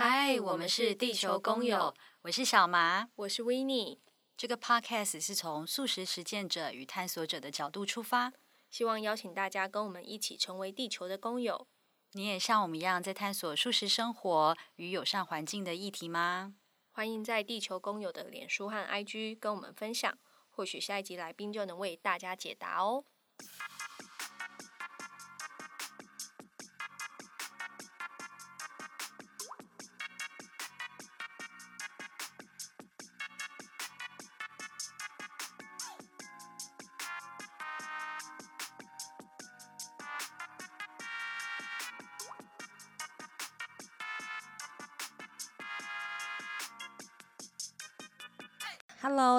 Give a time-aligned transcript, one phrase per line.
[0.00, 1.92] 嗨，我们是地球工友，
[2.22, 3.98] 我是小麻，我是 Winnie。
[4.36, 8.32] 这个 Podcast 是从素食实践者与探索者的角度出发，
[8.70, 11.66] 希望邀请大家跟我们一起成为地球的工友。
[12.12, 16.54] 你也像我们一样在探索素食生活与友善环境的议题吗？
[16.92, 20.16] 欢迎在地球工友的脸书和 IG 跟我们分享，
[20.50, 23.04] 或许下一集来宾就能为大家解答哦。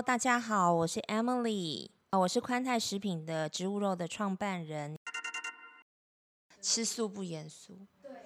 [0.09, 4.97] 大家好，我是 Emily，我是宽泰食品的植物肉的创办人。
[6.59, 8.17] 吃素不严肃，对，没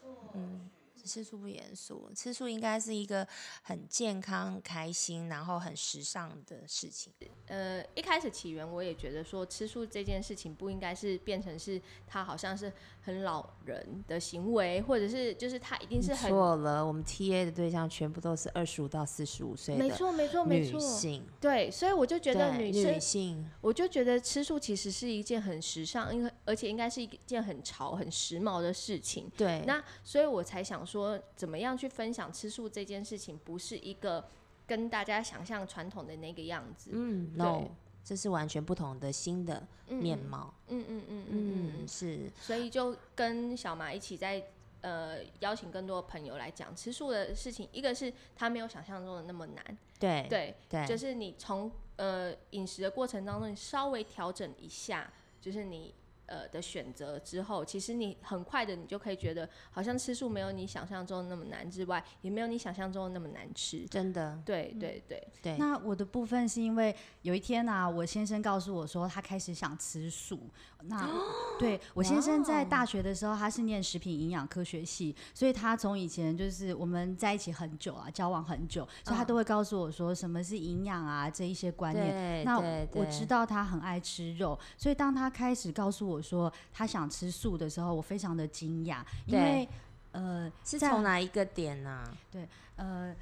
[0.00, 0.70] 错，嗯。
[1.12, 3.26] 吃素不严肃，吃素应该是一个
[3.60, 7.12] 很健康、很开心，然后很时尚的事情。
[7.48, 16.82] 呃，一开始起源我也觉得说，吃素这件事情不应该是变成是他好像是很老人的行为，或者是就是他一定是很错了。
[16.82, 21.26] 我们 TA 的对象全部都是二十五到四十五岁的，没错没错没错，女性。
[21.38, 29.30] 对，所以我就觉得女生，女性，我就觉得吃素其实是一件很时尚，因为而且应该是一件很潮、很时髦的事情。
[29.36, 31.01] 对，那所以我才想说。
[31.02, 34.24] 说怎么样去分享吃素这件事情，不是一个
[34.66, 36.90] 跟大家想象传统的那个样子。
[36.92, 37.64] 嗯，no，
[38.04, 40.54] 这是完全不同的新的面貌。
[40.68, 42.30] 嗯嗯嗯嗯嗯，是。
[42.40, 44.44] 所以就跟小马一起在
[44.80, 47.68] 呃邀请更多的朋友来讲吃素的事情。
[47.72, 49.78] 一个是他没有想象中的那么难。
[49.98, 55.94] 对对对，就是你从呃饮食的过程当中，你稍微调整一下，就是你。
[56.32, 63.84] 呃的选择之后，其实你很快的，你就可以觉得好像吃素没有你想象中那么难之外，也没有你想象中那么难吃。
[63.86, 65.58] 真的，对对对对。
[65.58, 70.40] 那我的部分是因为有一天呢、啊，我先生告诉我说他开始想吃素。
[70.84, 71.08] 那
[71.60, 82.42] 对我先生在大学的时候，他是念食品营养科学系，所以他从以前就是我们在一起很久啊，交往很久，所以他都会告诉我说什么是营养啊这一些观念。
[82.44, 82.58] 那
[82.94, 86.21] 我知道他很爱吃肉，所以当他开始告诉我。
[86.22, 89.68] 说他想吃素的时候，我非常的惊讶，因为
[90.12, 92.16] 呃是从哪一个点呢、啊？
[92.30, 93.14] 对，呃，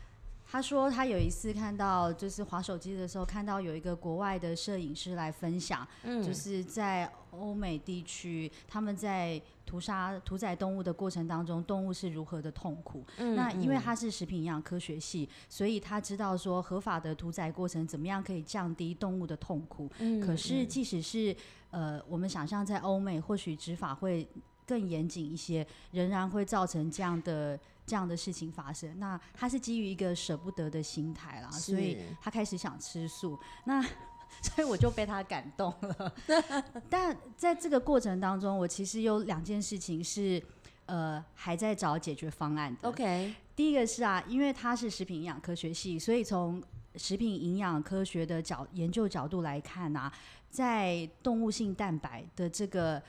[0.47, 13.05] 他说他有一次看到就是划手机的时候，看到有一个国外的摄影师来分享，嗯，就是在欧美地区他们在屠杀屠宰动物的过程当中，动物是如何的痛苦。
[13.19, 19.89] 嗯，那因为他是食品营养科学系，所以他知道说合法的屠宰过程怎么样可以降低动物的痛苦。
[20.01, 21.37] 嗯，可是即使是
[21.71, 24.29] 呃，我们想象在欧美或许执法会
[24.67, 28.99] 更严谨一些，仍然会造成这样的这样的事情发生。
[28.99, 33.39] 那他是基于一个舍不得的心态啦，所以他开始想吃素。
[33.65, 33.83] 那
[34.43, 36.15] 所以我就被他感动了，
[36.89, 40.41] 但在这个过程当中，我其实有两件事情是
[40.87, 42.89] 呃还在找解决方案的。
[42.89, 46.63] OK，第一个是啊，因为他是食品营养科学系，所以从
[46.95, 50.11] 食品营养科学的角研究角度来看啊，
[50.51, 53.03] 在动物性蛋白的这个。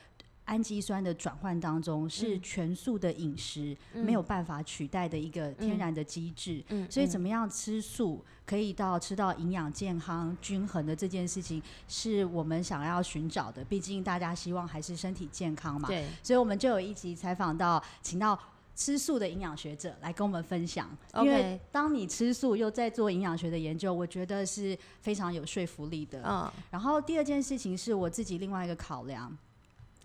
[0.44, 13.64] 氨基酸的转换当中是全素的饮食没有办法取代的一个天然的机制，嗯，所以怎么样吃素可以到吃到营养健康均衡的这件事情，是我们想要寻找的。
[13.64, 18.38] 毕竟大家希望还是身体健康嘛，对，所以我们就有一集采访到，请到
[18.74, 20.88] 吃素的营养学者来跟我们分享。
[21.16, 26.22] 因为当你吃素又在做营养学的研究，我觉得是非常有说服力的。
[26.24, 29.36] 嗯，然后第二件事情是我自己另外一个考量。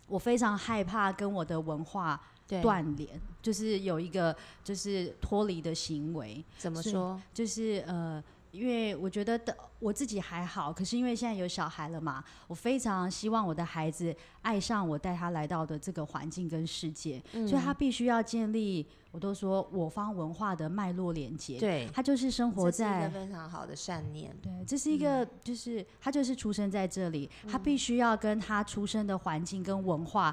[0.06, 2.18] 我非常害怕跟我的文化
[2.62, 4.34] 断联，就是有一个
[4.64, 6.42] 就是脱离的行为。
[6.56, 7.20] 怎么说？
[7.34, 18.86] 就是呃，因为我觉得的我自己还好，可是因为现在有小孩了嘛，我非常希望我的孩子爱上我带他来到的这个环境跟世界，嗯、所以他必须要建立。
[19.10, 30.32] 我都说我方文化的脉络连接，对，他就是生活在一个非常好的善念，对，这是一个就是、嗯、他就是出生在这里，他必须要跟他出生的环境跟文化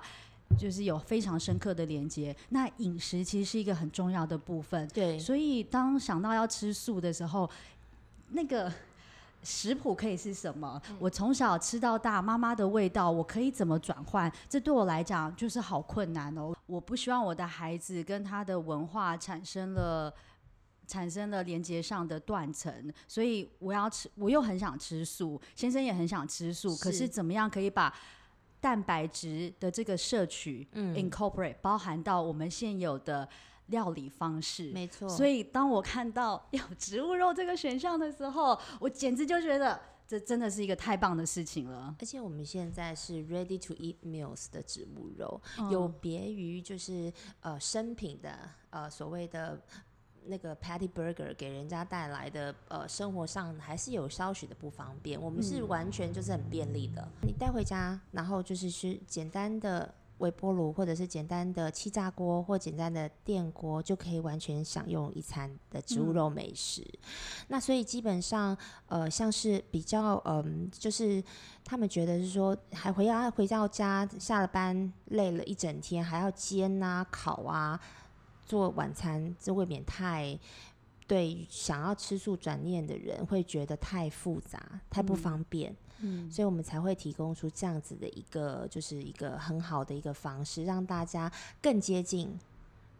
[0.60, 2.36] 就是有非常深刻的连接。
[2.50, 7.50] 那饮食其实是一个很重要的部分，对，所以当想到要吃素的时候，
[8.30, 8.72] 那个。
[9.48, 10.82] 食谱可以是什么？
[10.98, 14.32] 我从小吃到大，妈妈的味道，我可以怎么转换？
[14.50, 16.52] 这对我来讲就是好困难哦。
[16.66, 20.12] 我不希望我的孩子跟他的文化产生了
[20.88, 27.94] 产生了连接上的断层，所以我要吃，我又很想吃素，先生也很想吃素，可是怎么样可以把
[28.60, 33.30] 蛋白质的这个摄取，嗯，incorporate 包含到我们现有的。
[33.68, 34.72] 料理方式。
[34.72, 35.08] 没错。
[35.10, 41.96] 所以当我看到有植物肉这个选项的时候，我简直就觉得这真的是一个太棒的事情了。
[42.00, 48.38] 而且我们现在是 ready to eat meals 的植物肉，嗯、有别于就是呃生品的
[48.70, 49.62] 呃所谓的。
[50.28, 57.08] 那个 Patty Burger 给人家带来的呃生活上还是有稍许的不方便，我们是完全就是很便利的。
[57.22, 66.82] 嗯、你带回家，然后就是去简单的微波炉，或者是简单的气炸锅，或简单的电锅，就可以完全享用一餐的植物肉美食。
[66.82, 67.00] 嗯、
[67.50, 68.58] 那所以基本上
[68.88, 71.24] 呃像是比较嗯、呃，就是
[71.64, 77.80] 他们觉得是说还回家回到家下了班累了一整天，还要煎啊烤啊。
[78.48, 80.38] 做晚餐，这未免太
[81.08, 85.72] 对想要吃素转念的人会觉得太复杂、太不方便。
[85.72, 85.76] 嗯，
[86.30, 91.32] 所以我们才会提供出这样子的一个，就是一个很好的一个方式，让大家
[91.62, 92.38] 更接近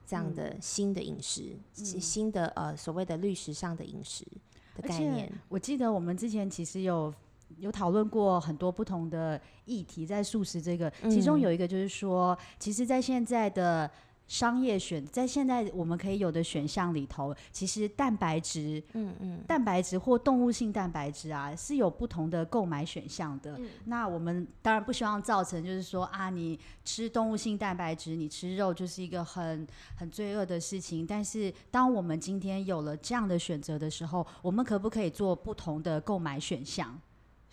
[0.08, 4.26] 这样的新的饮食，嗯、新的呃所谓的绿食上的饮食
[4.76, 5.32] 的概念。
[5.50, 7.14] 我记得我们之前其实有
[7.58, 13.90] 有讨论过很多不同的议题，在素食这个，其中有一个就是说，嗯、其实，在现在的
[14.28, 23.56] 商业选在现在我们可以有的选项里头，其实蛋白质，嗯嗯，蛋白质或动物性蛋白质啊，是有不同的购买选项的。
[23.60, 31.06] 嗯、那我们当然不希望造成就是说啊，你吃动物性蛋白质，你吃肉就是一个很很罪恶的事情。
[31.06, 37.00] 但是当我们今天有了这样的选择的时候，我们可不可以做不同的购买选项？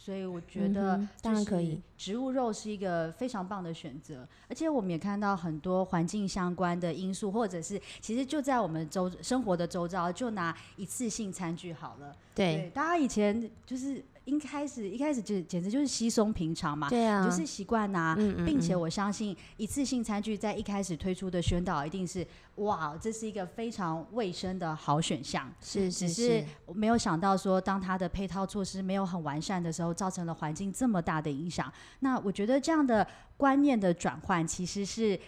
[0.04, 1.81] 所以我觉得，当然可以。
[1.96, 12.16] 植物肉是一个非常棒的选择，而且我们也看到很多环境相关的因素，或者是其实就在我们周生活的周遭，就拿一次性餐具好了。
[12.34, 14.04] 对，对，大家以前就是。
[14.25, 18.15] 一开始一开始就简直就是稀松平常嘛，对啊，就是习惯呐，
[18.47, 22.25] 并且我相信一次性餐具在一开始推出的宣导一定是
[22.57, 31.73] 哇，这是一个非常卫生的好选项，是，是，是，只是没有想到说当它的配套措施没有很完善的时候，造成了环境这么大的影响。
[31.99, 33.05] 那我觉得这样的
[33.37, 35.19] 观念的转换其实是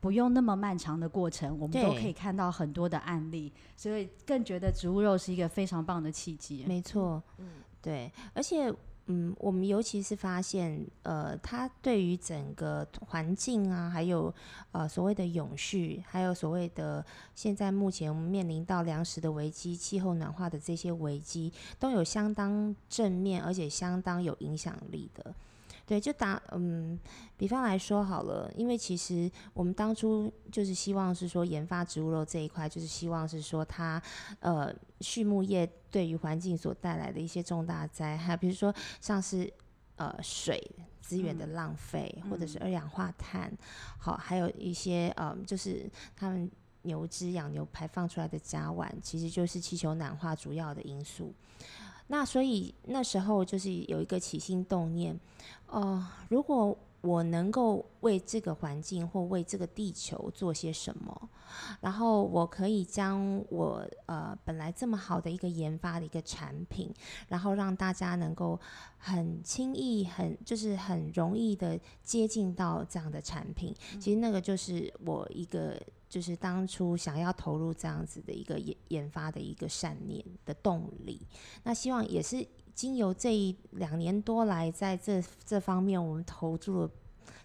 [0.00, 6.64] 不用那么漫长的过程，我们都可以看到很多的案例，所以更觉得植物肉是一个非常棒的契机。
[6.66, 7.46] 没错，嗯。
[7.86, 8.74] 对，而且，
[9.06, 14.34] 嗯，我们尤其是发现，呃，它对于整个环境啊，还有
[14.72, 25.32] 呃所谓的永续，还有所谓的现在目前我们面临到粮食的危机、气候暖化的这些危机，都有相当正面而且相当有影响力的。
[25.86, 26.98] 对，就打嗯，
[27.36, 34.02] 比方来说好了，因为其实我们当初就是希望是说研发植物肉这一块，就是希望是说它
[34.40, 39.48] 呃畜牧业对于环境所带来的一些重大灾害，比如说像是
[39.94, 40.60] 呃水
[41.00, 43.58] 资源的浪费，嗯、或者是二氧化碳，嗯、
[43.96, 46.50] 好，还有一些呃就是他们
[46.82, 51.32] 牛只养牛排放出来的甲烷，其实就是气球暖化主要的因素。
[52.08, 55.18] 那所以那时候就是有一个起心动念，
[55.68, 61.28] 呃，如果我能够为这个环境或为这个地球做些什么，
[61.80, 66.92] 然后我可以将我呃本来这么好的一个研发的一个产品，
[67.28, 68.58] 然后让大家能够
[68.98, 75.80] 很轻易、很就是很容易的接近到这样的产品，其实那个就是我一个。
[76.08, 81.20] 就是当初想要投入这样子的一个研研发的一个善念的动力，
[81.64, 82.46] 那希望也是
[82.76, 86.90] 经由这一两年多来，在这这方面我们投入了。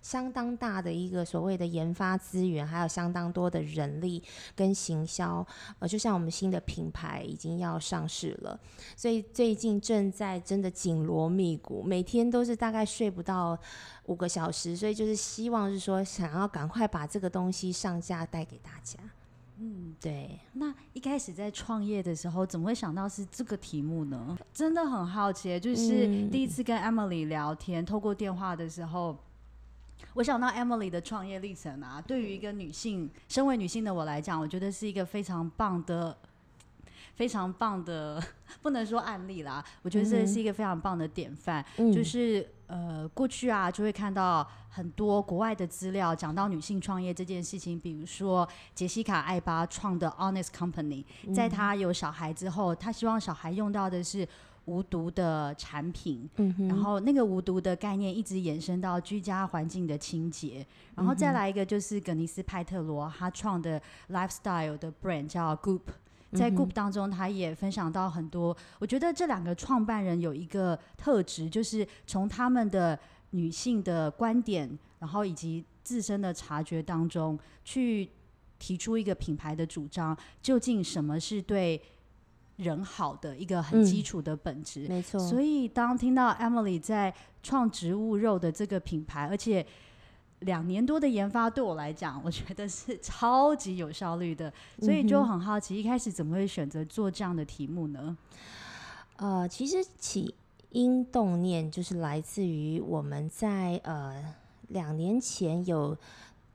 [0.01, 4.21] 相当大的一个所谓的研发资源，还有相当多的人力
[4.55, 5.45] 跟行销，
[5.77, 8.59] 呃，就像我们新的品牌已经要上市了，
[8.95, 13.55] 所以最近正在真的紧锣密鼓，每天都是大概睡不到
[14.07, 18.97] 五个小时，所以就是希望是说想要赶快把这个东西上架带给大家。
[19.63, 20.39] 嗯，对。
[20.53, 24.35] 那一开始在创业的时候，怎么会想到是这个题目呢？
[24.51, 29.15] 真的很好奇，就是第一次跟 Emily 聊天，透过电话的时候。
[30.15, 36.17] 我想到 Emily 的创业历程啊，对于一个女性，身为女性的我来讲，我觉得是一个非常棒的、
[37.21, 38.19] 非常棒的，
[38.63, 41.63] 不能说案例啦，我觉得这是一个非常棒的典范。
[41.77, 54.27] 嗯、就是呃，过去啊，就会看到很多国外的资料讲到女性创业这件事情，比如说杰西卡·艾巴创的 Honest Company，在她有小孩之后，她希望小孩用到的是。
[54.65, 56.67] 无毒的产品，嗯、哼。
[56.67, 65.81] 然后那个无毒的概念一直延伸到居家环境的清洁，然后再来一个就是葛尼斯派特罗他创的 lifestyle 的 brand 叫 Goop，
[66.33, 72.97] 在 Group 当中他也分享到很多，我觉得这两个创办人有一个特质，就是从他们的
[73.31, 78.09] 女性的观点，然后以及自身的察觉当中去
[78.59, 81.81] 提出一个品牌的主张，究竟什么是对
[82.57, 84.85] 人好的一个很基础的本质？
[84.87, 85.19] 嗯、没错。
[85.19, 89.65] 所以当听到 Emily 在创植物肉的这个品牌，而且
[90.41, 94.51] 两年多的研发，对我来讲， 我觉得是超级有效率的。
[94.79, 98.17] 所以就很好奇，一开始怎么会选择做这样的题目呢？
[99.17, 100.33] 呃，其实起
[100.69, 104.33] 因动念就是来自于我们在呃
[104.69, 105.95] 两年前有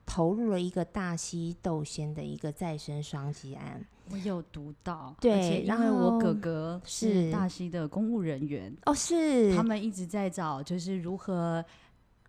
[0.05, 3.85] 投入了一个大溪豆纤的一个再生双击案。
[4.09, 11.63] 我有读到，对，因为我哥哥是大溪的公务人员哦，是他们一直在找，就是如何。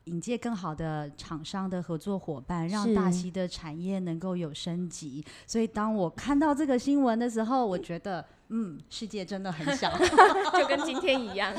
[0.08, 5.24] 引介更好的厂商的合作伙伴，让大溪的产业能够有升级。
[5.46, 9.90] 所以当我看到这个新闻的时候，我觉得，嗯，世界真的很小，
[10.58, 11.54] 就跟今天一样。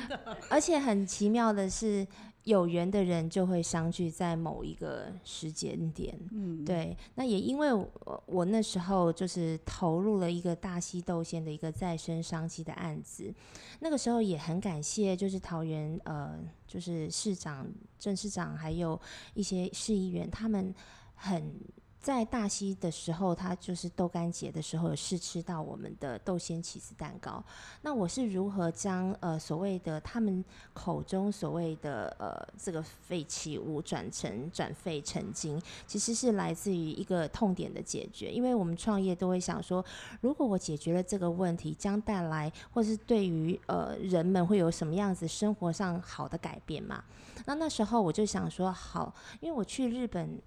[0.50, 2.06] 而且很奇妙的是。
[2.44, 6.96] 有缘的人就会相聚在某一个时间点，嗯，对。
[7.14, 13.32] 那也因为我我那时候就是投入了一个大溪豆线的一个再生商机的案子，
[13.80, 17.66] 那个时候也很感谢，就是桃园呃，就是市长、
[17.98, 19.00] 郑市长还有
[19.34, 20.74] 一些市议员，他们
[21.14, 21.52] 很。
[22.04, 27.42] 在大溪的时候，他就是豆干节的时候有试吃到我们的豆鲜起司蛋糕。
[27.80, 30.44] 那我是如何将呃所谓的他们
[30.74, 38.30] 口中所谓的呃这个废弃物转成转废成金，其实是来自于一个痛点的解决。
[38.30, 39.82] 因为我们创业都会想说，
[40.20, 47.02] 如果我解决了这个问题，将带来或是对于呃人们会有什么样子生活上好的改变嘛？
[47.46, 50.38] 那那时候我就想说，好，因为我去日本。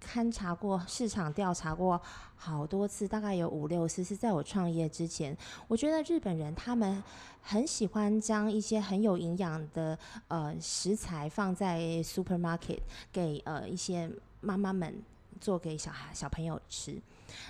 [0.00, 2.00] 勘察过市场，调查过
[2.34, 5.36] 好多次，大概有五六次是在我创业之前。
[5.68, 7.02] 我觉得日本人他们
[7.42, 12.80] 很喜欢将一些很有营养的呃食材放在 supermarket
[13.12, 15.02] 给呃一些妈妈们
[15.40, 17.00] 做给小孩小朋友吃。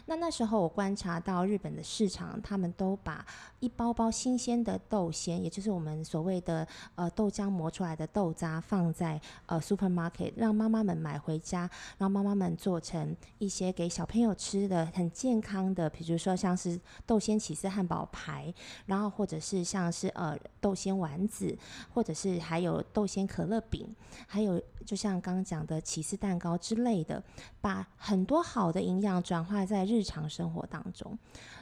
[0.07, 3.25] 那那时候我观察到日本的市场，他们都把
[3.61, 11.69] 一包包新鲜的豆鲜，也就是我们所谓的呃豆浆磨出来的豆渣，放在呃 supermarket，让妈妈们买回家，
[11.99, 18.53] 让妈妈们做成一些给小朋友吃的很健康的，比如说像是豆鲜起司汉堡排，
[18.87, 21.57] 然后或者是像是呃豆鲜丸子，
[21.93, 23.95] 或者是还有豆鲜可乐饼，
[24.27, 27.23] 还有就像刚刚讲的起司蛋糕之类的，
[27.61, 29.61] 把很多好的营养转化。
[29.71, 31.17] 在日常生活当中，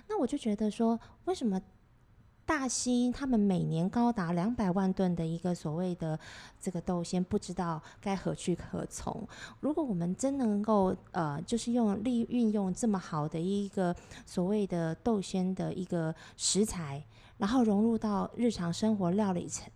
[0.09, 1.61] 那我就觉得说，为什么
[2.47, 6.19] 大西他们每年高达两百万吨的一个所谓的
[6.59, 9.29] 这个豆纤，不知道该何去何从？
[9.61, 13.95] 如果我们真能够呃，就是用利运用这么好的一个
[14.25, 17.05] 所谓的豆鲜的一个食材，
[17.37, 19.71] 然后融入到日常生活料理层，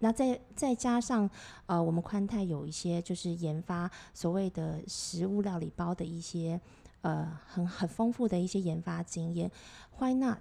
[0.00, 1.30] 那再再加上
[1.64, 6.60] 呃，我们宽泰有一些就是研发所谓的食物料理包的一些。
[7.02, 9.50] 呃，很很丰富的一些研发经验
[9.98, 10.36] ，Why not？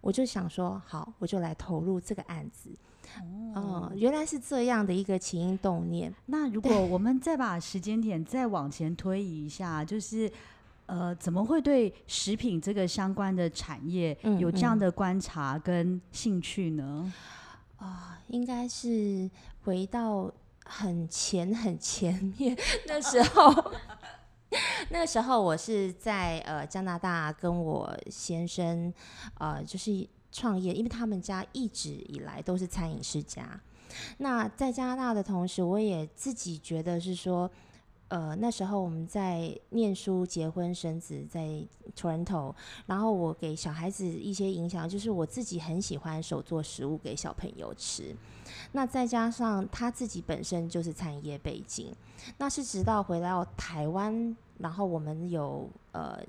[0.00, 2.70] 我就想说，好，我就来投入这个案子。
[3.54, 6.10] 哦、呃，原来是这样的一个起因动念。
[6.24, 10.32] 那如果我们再把时间点再往前推移一下，就是
[10.86, 17.12] 呃，怎么会对食品这个相关的产业有这样的观察跟兴趣呢？
[17.80, 19.28] 啊，应该是
[19.64, 20.32] 回到
[20.64, 22.56] 很前很前面
[22.86, 23.72] 那时候。
[24.90, 28.92] 那时候， 我是在呃加拿大跟我先生，
[29.38, 33.60] 呃，就是创业，因为他们家一直以来都是餐饮世家。
[34.18, 37.48] 那在加拿大的同时，我也自己觉得是说，
[38.10, 41.64] 呃，那时候我们在念书、结婚、生子，在
[41.96, 42.52] Toronto，
[42.84, 48.14] 然后我给小孩子一些影响，就是我自己很喜欢手做食物给小朋友吃。
[48.72, 51.94] 那再加上他自己本身就是餐饮业背景，
[52.36, 56.20] 那是直到回到台湾，然后我们有呃，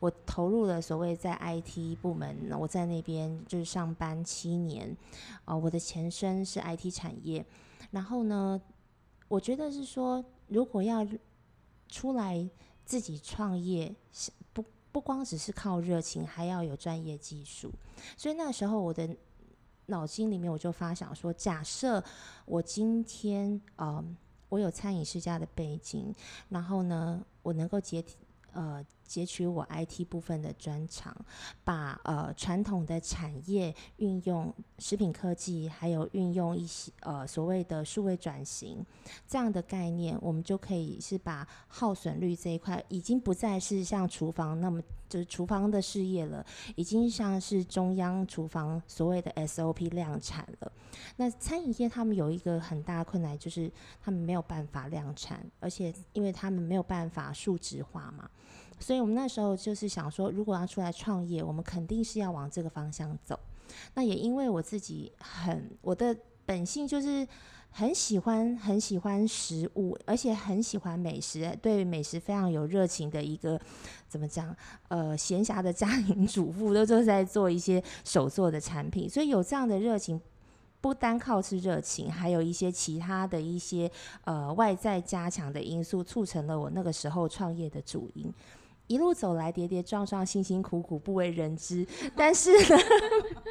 [0.00, 4.96] 我投入了所谓在 IT 部门，我在那边就是上班七年，
[5.44, 7.44] 呃，我的前身是 IT 产业，
[7.90, 8.58] 然后呢，
[9.28, 11.06] 我觉得是说，如果要
[11.88, 12.48] 出来
[12.84, 13.94] 自己创业，
[14.52, 17.70] 不不光只是靠热情，还要有专业技术，
[18.16, 19.08] 所以那时候我的。
[19.88, 22.02] 脑筋里面我就发想说，假设
[22.44, 24.04] 我今天呃，
[24.48, 26.12] 我有餐饮世家的背景，
[26.48, 28.04] 然后呢，我能够接
[28.50, 28.84] 呃。
[29.06, 31.16] 截取我 IT 部分的专长，
[31.64, 38.84] 把呃传统的产业运用食品科技，还有运用一些呃所谓的数位转型
[39.26, 46.44] 这样的概念，我们就可以是把耗损率这一块，已经不再是像厨房那么就是厨房的事业了，
[46.74, 50.72] 已经像是中央厨房所谓的 SOP 量产了。
[51.16, 53.70] 那餐饮业他们有一个很大的困难，就是
[54.00, 58.28] 他们没有办法量产，而且因为他们没有办法数值化嘛。
[58.78, 63.38] 所以我们那时候就是想说，如果要出来创业，我们肯定是要往这个方向走。
[63.94, 67.26] 那也因为我自己很，我的本性就是
[67.70, 73.60] 很喜欢很喜欢食物，而且很喜欢美食，对美食非常有热情的一个
[74.08, 74.54] 怎么讲？
[74.88, 80.20] 呃，闲暇的家庭主妇都都在做一些手做的产品，所以有这样的热情，
[80.80, 83.90] 不单靠是热情，还有一些其他的一些
[84.24, 88.32] 呃外在加强的因素，促成了我那个时候创业的主因。
[88.86, 91.86] 一路走来，跌跌撞撞，辛辛苦苦，不为人知。
[92.14, 92.78] 但是呢，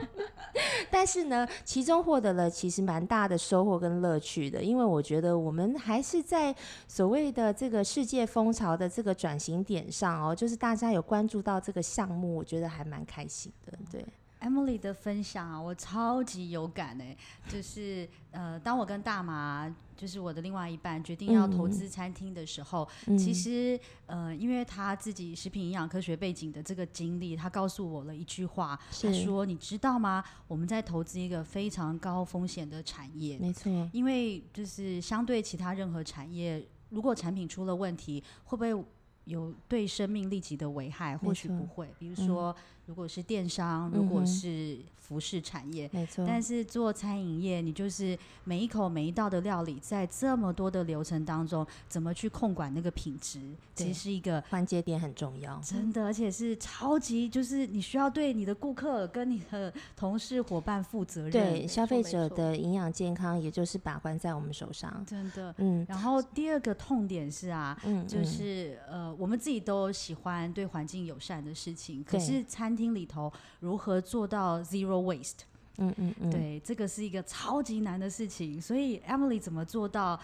[0.90, 4.64] 但是呢，其中获得了其实蛮大的收获跟乐趣的。
[4.64, 6.56] 因为我觉得我们还是在
[6.88, 13.78] 所谓的这个世界风潮的这个转型点上哦，就是大家有关注到这个项目，我觉得还蛮开心的。
[13.92, 14.06] 对。
[14.46, 17.18] Emily 的分享啊，我超级有感哎，
[17.50, 30.24] 就是呃，当我跟大麻，就是我的另外一半决定要投资餐厅的时候，嗯、其实呃，因为他自己食品营养科学背景的这个经历，他告诉我了一句话，他说：“你知道吗？
[30.48, 38.86] 我们在投资一个非常高风险的产业，没错，因为就是相对其他任何产业，如果产品出了问题，会不会
[39.24, 41.18] 有对生命立即的危害？
[41.18, 42.56] 或许不会，比如说。
[42.86, 46.26] 嗯”如果是电商，如果是服饰产业，没错。
[46.28, 53.40] 但是做餐饮业，你就是每一口每一道的料理，在这么多的流程当中，怎么去控管那个品质，
[53.76, 55.62] 其实是一个环节点很重要。
[55.64, 61.32] 真的，而且是超级，就是你需要对你的顾客跟你的同事伙伴负责任。
[61.32, 65.04] 对，消费者的营养健康，也就是把关在我们手上。
[65.06, 65.86] 真的，嗯。
[65.88, 75.42] 然后第二个痛点是啊，嗯，就是呃，我们自己都喜欢对环境友善的事情，可是餐厅里头如何做到 zero waste？
[75.78, 78.62] 嗯嗯嗯，对，这个是一个超级难的事情。
[78.62, 80.18] 所以 Emily 怎么做到，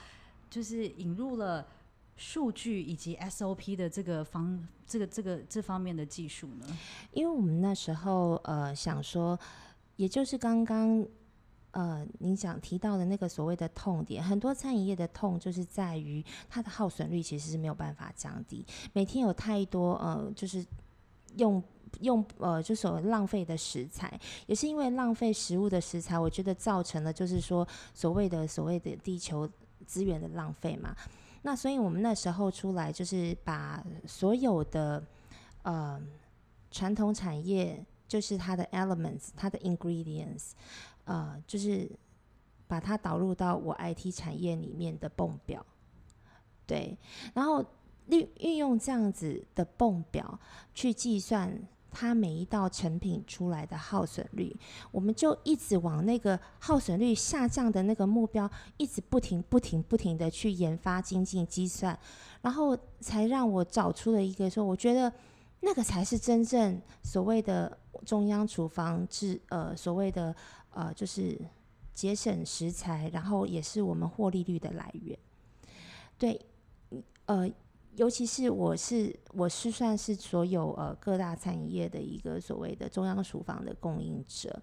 [0.49, 1.67] 就是引入了
[2.15, 6.65] 数据以及 SOP 的这个方，这个这个这方面的技术呢？
[7.11, 9.37] 因为我们那时候呃想说，
[9.97, 11.05] 也就是刚刚
[11.71, 20.65] 呃您想提到的那个所谓的痛点，很多餐饮业的痛就是在于它的耗损率其实是没有办法降低，每天有太多呃就是
[21.35, 21.61] 用。
[21.99, 29.47] 用呃，就所谓浪费的食材，也是因为浪费食物的食材，我觉得造成了就是说所谓的所谓的地球
[29.85, 30.95] 资源的浪费嘛。
[31.43, 35.03] 那所以我们那时候出来，就是把所有的
[35.63, 36.01] 呃
[36.71, 40.51] 传统产业，就是它的 elements，它的 ingredients，
[41.03, 41.89] 呃，就是
[42.67, 45.63] 把它导入到我 IT 产业里面的泵表，
[46.65, 46.97] 对，
[47.33, 47.63] 然后
[48.07, 50.39] 运运用这样子的泵表
[50.73, 51.61] 去计算。
[51.91, 54.55] 它每一道成品出来的耗损率，
[54.91, 61.97] 我们就一直往那个耗损率下降的那个目标，一直不停、不停、不停的去研发、精进、计算，
[62.41, 65.11] 然后才让我找出了一个说，我觉得
[65.59, 70.33] 那个才是真正所谓的中央厨房制，呃，所谓的
[70.71, 71.37] 呃，就是
[71.93, 75.19] 节省食材，然后也是我们获利率的来源。
[76.17, 76.39] 对，
[77.25, 77.51] 呃。
[77.97, 84.61] 尤其是我是我是算是所有呃各大餐饮业的一个所谓的中央厨房的供应者，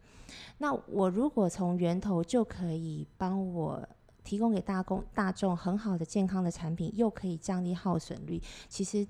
[0.59, 3.87] 那我如果从源头就可以帮我
[4.25, 9.07] 提供给大公大众很好的健康的产品，又可以降低耗损率，其实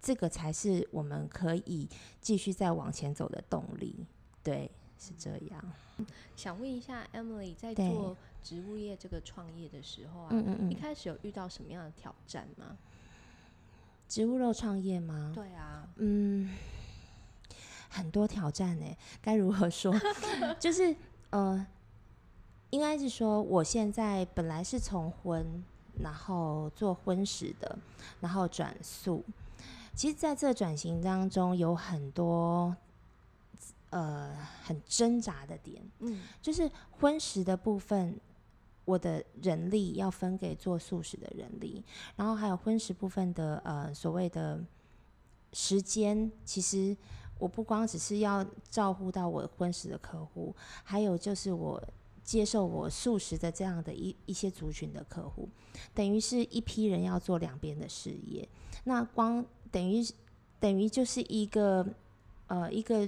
[0.00, 1.88] 这个才是我们可以
[2.20, 4.06] 继续再往前走的动力。
[4.42, 5.72] 对，是这样。
[6.34, 12.78] 想问一下 Emily，在做植物业这个创业的时候啊，嗯嗯嗯，一开始有遇到什么样的挑战吗？
[14.08, 15.32] 植物肉创业吗？
[15.34, 16.56] 对啊，嗯，
[17.90, 18.86] 很多挑战呢。
[19.20, 19.94] 该如何说？
[20.58, 20.96] 就是
[21.30, 21.66] 呃，
[22.70, 25.62] 应该是说，我现在本来是从荤，
[26.02, 27.78] 然后做荤食的，
[28.20, 29.22] 然后转素。
[29.94, 32.74] 其实，在这转型当中，有很多
[33.90, 35.82] 呃很挣扎的点。
[35.98, 38.18] 嗯，就是荤食的部分。
[38.88, 41.84] 我的人力要分给做素食的人力，
[42.16, 44.64] 然后还有荤食部分的呃所谓的
[45.52, 46.96] 时间，其实
[47.38, 51.82] 我不光只是要照顾到我荤食的客户，还有就是我
[52.24, 55.46] 接受我素食的这样的一一些族群的客户，
[55.92, 58.48] 等于是一批人要做两边的事业，
[58.84, 60.02] 那光等于
[60.58, 61.86] 等于就是一个
[62.46, 63.06] 呃一个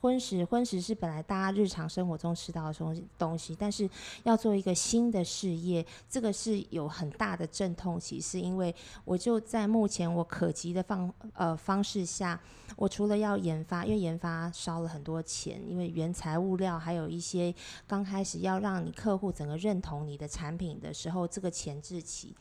[0.00, 3.88] 荤食，荤食是本来大家日常生活中吃到的东东西，但是
[4.24, 12.40] 要做一个新的事业，这个是有很大的阵痛期，是因为我就在目前我可及的方呃方式下，
[12.76, 17.54] 我除了要研发，因为研发烧了很多钱，因为原材物料还有一些
[17.86, 22.34] 刚开始要让你客户整个认同你的产品的时候，这个前置期，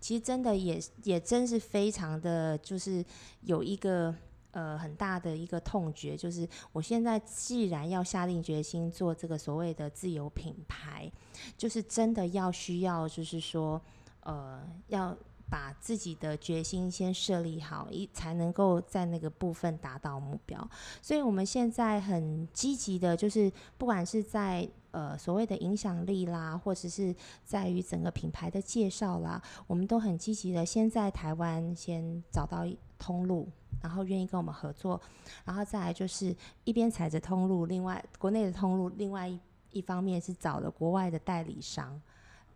[0.00, 3.04] 其实真的也也真是非常的就是
[3.42, 4.14] 有一个。
[4.52, 11.10] 呃，很大的一个痛觉就是，我现在既然要下定决心做这个所谓的自有品牌，
[11.56, 13.80] 就是真的要需要，就是说，
[14.24, 15.16] 呃，要
[15.48, 20.68] 把自己的决心先设立好，一才能够在那个部分达到目标。
[21.00, 32.66] 所以我们现在很积极的，就是不管是在呃所谓的影响力啦，或者是在于整个品牌的介绍啦，我们都很积极的先在台湾先找到
[32.98, 33.48] 通路。
[33.82, 35.00] 然后愿意跟我们合作，
[35.44, 39.38] 然后再来就是一边踩着通路，另外国内的通路，另外一
[39.72, 42.00] 一方面是找了国外的代理商，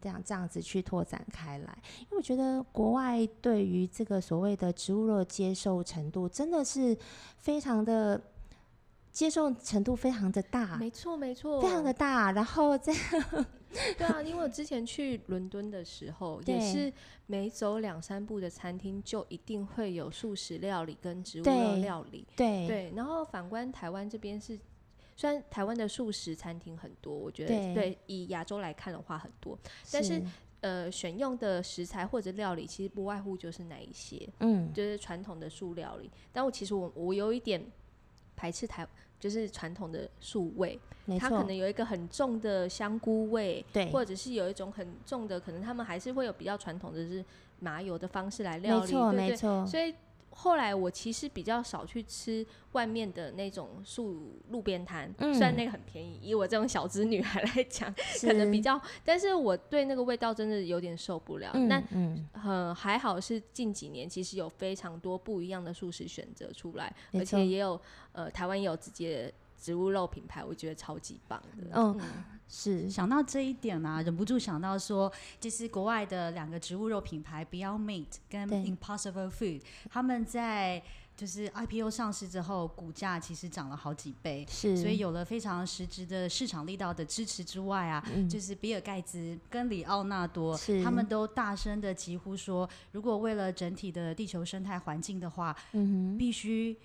[0.01, 1.79] 这样这样子去拓展开来。
[2.01, 6.97] 因为我觉得国外对于这个所谓的植物肉接受程度真的是
[7.37, 8.21] 非常的。
[9.15, 12.33] 接受程度非常的大，没错没错，非常的大。
[12.33, 12.93] 然后这
[13.97, 16.93] 对啊，因为我之前去伦敦的时候， 也是
[17.27, 22.27] 每走两三步的餐厅就一定会有素食料理跟植物肉料理。
[22.35, 24.59] 对对，然后反观台湾这边是，
[25.15, 29.57] 虽然台湾的素食餐厅很多，我觉得对，对以亚洲来看的话很多，
[29.93, 30.23] 但是，是
[30.61, 36.11] 呃选用的食材或者料理其实不外乎就是哪一些，嗯，就是传统的素料理。
[36.33, 37.65] 但我其实我我有一点
[38.37, 38.87] 排斥台。
[39.21, 40.79] 就是传统的素味，
[41.19, 47.25] 它可能有一个很重的香菇味，对，或者是有一种很重的，可能他们还是会有比较传统的，是
[47.59, 49.95] 麻油的方式来料理，没错，没错，所以。
[50.37, 61.53] 后来我其实比较少去吃外面的那种素路边摊，嗯，虽然那个很便宜，以我这种小资女孩来讲，可能比较，但是我对那个味道真的有点受不了。
[61.55, 67.81] 那嗯，嗯，还好是近几年其实有非常多不一样的素食选择出来，而且也有
[68.13, 71.69] 呃台湾也有直接植物肉品牌，我觉得超级棒的。
[71.73, 71.97] 嗯。
[72.01, 72.01] 嗯
[72.49, 80.83] 是想到这一点呢、啊，忍不住想到说，就是国外的两个植物肉品牌 Beyond Meat 跟 Impossible Food，他们在
[81.17, 96.77] 就是 IPO 上市之后，股价其实涨了好几倍，是，所以有了非常实质的市场力道的支持之外啊，嗯、就是比尔盖茨跟里奥纳多，他们都大声的疾呼说，如果为了整体的地球生态环境的话，嗯、必须。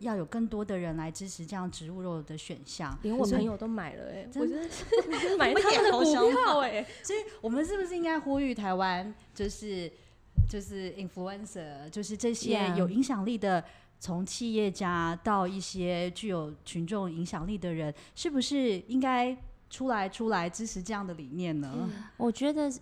[0.00, 9.90] 要有更多的人来支持这样植物肉的选项，连我朋友都买了哎、欸，我真的 是买他们的股票哎、欸，所以我们是不是应该呼吁台湾，就是
[10.48, 13.64] 就是 influencer，就是这些有影响力的，
[13.98, 19.36] 从企业家到一些具有群众影响力的人，是不是应该
[19.68, 21.72] 出来出来支持这样的理念呢？
[21.74, 22.72] 嗯、我觉得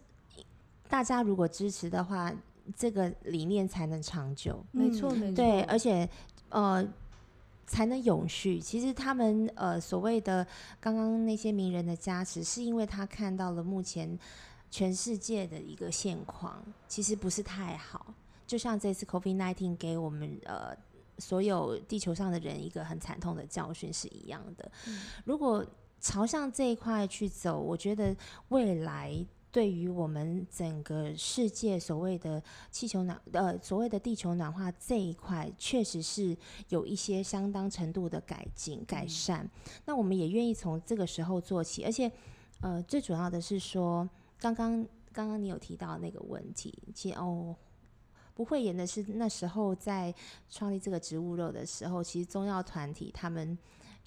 [0.87, 2.31] 大家如果支持的话，
[2.76, 4.62] 这个理念才能长久。
[4.72, 6.07] 没错，没错，对，而且
[6.50, 6.87] 呃。
[7.66, 8.61] 才能永续。
[8.61, 10.46] 其实他们呃所谓的
[10.81, 14.18] 刚刚那些名人的加持，是因为他看到了目前
[14.70, 18.14] 全世界的一个现况，其实不是太好。
[18.46, 20.76] 就像这次 COVID-19 给我们呃
[21.18, 24.70] 所有地球上的人一个很惨痛的教训是一样的。
[24.87, 25.02] 嗯。
[25.24, 25.64] 如果
[26.00, 28.16] 朝向这一块去走，我觉得
[28.48, 29.26] 未来。
[29.57, 36.37] 对于我们整个世界所谓的气球暖呃所谓的地球暖化这一块，确实是
[36.69, 39.42] 有一些相当程度的改进改善。
[39.47, 39.51] 嗯。
[39.87, 42.12] 那我们也愿意从这个时候做起，而且
[42.61, 44.07] 呃最主要的是说，
[44.38, 47.57] 刚刚刚刚你有提到那个问题，其实哦
[48.35, 50.14] 不会演的是那时候在
[50.51, 53.57] 创立这个植物肉的时候，其实中药团体他们。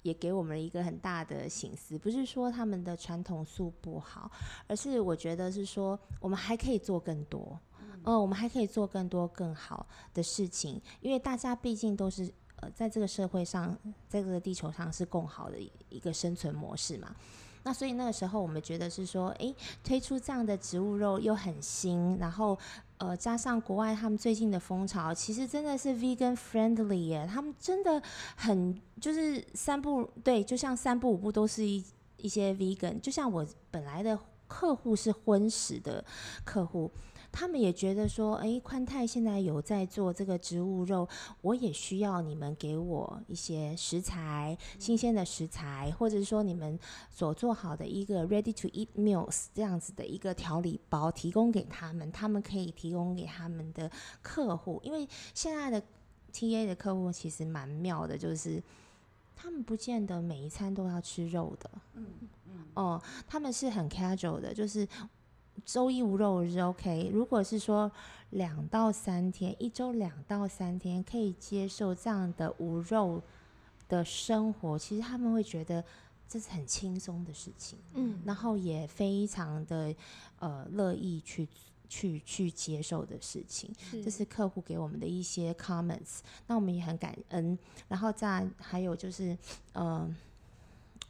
[0.02, 4.30] 也给我们一个很大的醒思，不是说他们的传统素不好，
[4.66, 13.76] 而是我觉得是说我们还可以做更多，嗯，呃，我们还可以做更多更好的事情，因为大家毕竟都是呃在这个社会上，
[14.08, 15.56] 在这个地球上是共好的
[15.88, 17.14] 一个生存模式嘛。
[17.62, 22.58] 那所以那个时候我们觉得是说，诶，推出这样的植物肉又很新，然后。
[23.00, 28.00] 呃，加上国外他们最近的风潮，其实真的是 vegan friendly 耶，他们真的
[28.36, 31.82] 很就是三步对，就像三步五步都是一
[32.18, 36.04] 一些 vegan，就像我本来的客户是荤食的
[36.44, 36.90] 客户。
[37.32, 41.08] 他们也觉得说，哎，宽泰现在有在做这个植物肉，
[41.42, 46.78] 我也需要你们给我一些食材，新鲜的食材，或者是说你们
[47.10, 53.90] 所做好的一个 ready to eat meals 这样子的一个调理包，提供给他们，他们可以提供给他们的
[54.22, 55.82] 客户，因为现在的
[56.32, 58.62] TA 的客户其实蛮妙的，就是。
[59.42, 61.70] 他们不见得每一餐都要吃肉的。
[61.94, 62.04] 嗯
[62.44, 62.66] 嗯。
[62.74, 64.86] 哦，他们是很 casual 的，就是
[65.64, 67.10] 周一无肉是 OK。
[67.12, 67.90] 如果是说
[68.30, 73.22] 两到三天，一周两到三天可以接受这样的无肉
[73.88, 75.84] 的生活，其实他们会觉得
[76.28, 77.78] 这是很轻松的事情。
[77.94, 78.20] 嗯。
[78.24, 79.94] 然后也非常的
[80.38, 81.48] 呃乐意去。
[81.92, 87.58] 去去接受的事情，是这是客户给我们的一些 comments，那我们也很感恩。
[87.88, 89.36] 然后再还有就是，
[89.72, 90.08] 呃，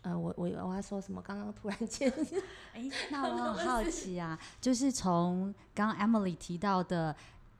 [0.02, 1.20] 呃，我我我要说什么？
[1.22, 2.12] 刚刚突然间，
[2.74, 7.14] 哎，那 我很好奇啊， 就是从刚刚 Emily 提到的，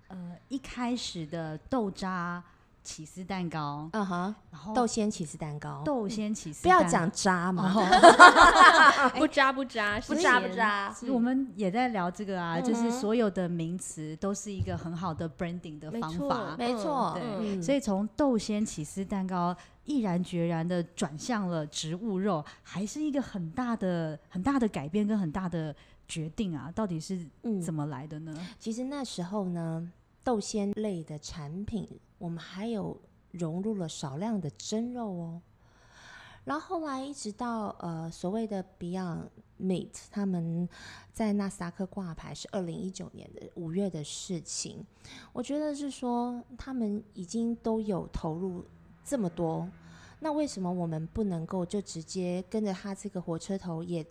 [0.09, 2.43] 呃，一开始的豆渣。
[2.83, 7.75] 起司蛋糕，嗯哼，然后豆鲜起司蛋糕，豆鲜起司，不要讲渣嘛，
[9.19, 10.93] 不渣不渣，不渣不渣。
[11.13, 17.61] 我们也在聊这个啊，就是所有的名词都是一个很好的 branding 的方法，没错，对。
[17.61, 19.55] 所以从豆鲜起司蛋糕
[19.91, 25.75] 毅然决然的转向了植物肉，还是一个很大的很大的改变跟很大的
[26.07, 27.27] 决定啊，到底是
[27.61, 28.33] 怎么来的呢？
[28.59, 29.93] 其实那时候呢。
[30.23, 32.95] 豆鲜类的产品，我们还有
[33.31, 35.41] 融入了少量的真肉哦。
[36.45, 40.69] 然后后来一直到呃所谓的 Beyond Meat，他们
[41.11, 44.85] 在纳斯达克挂牌是二零一九年的五月的事情。
[45.33, 48.63] 我觉得是说他们已经都有投入
[49.03, 49.67] 这么多，
[50.21, 54.07] 那为什么我们不能够就直接跟着他这个火车头也，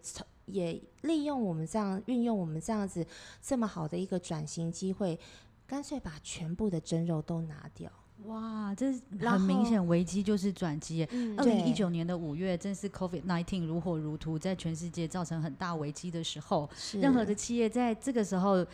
[0.48, 3.06] 也也利用我们这样运用我们这样子
[3.41, 5.17] 这么好的一个转型机会？
[5.67, 7.91] 干脆把全部的真肉都拿掉。
[8.26, 11.08] 哇，这很明显危机就是转机。
[11.38, 18.65] 二零一九年的五月，正是 COVID nineteen 如火如荼，在全世界造成很大危机的时候，任何的企业在这个时候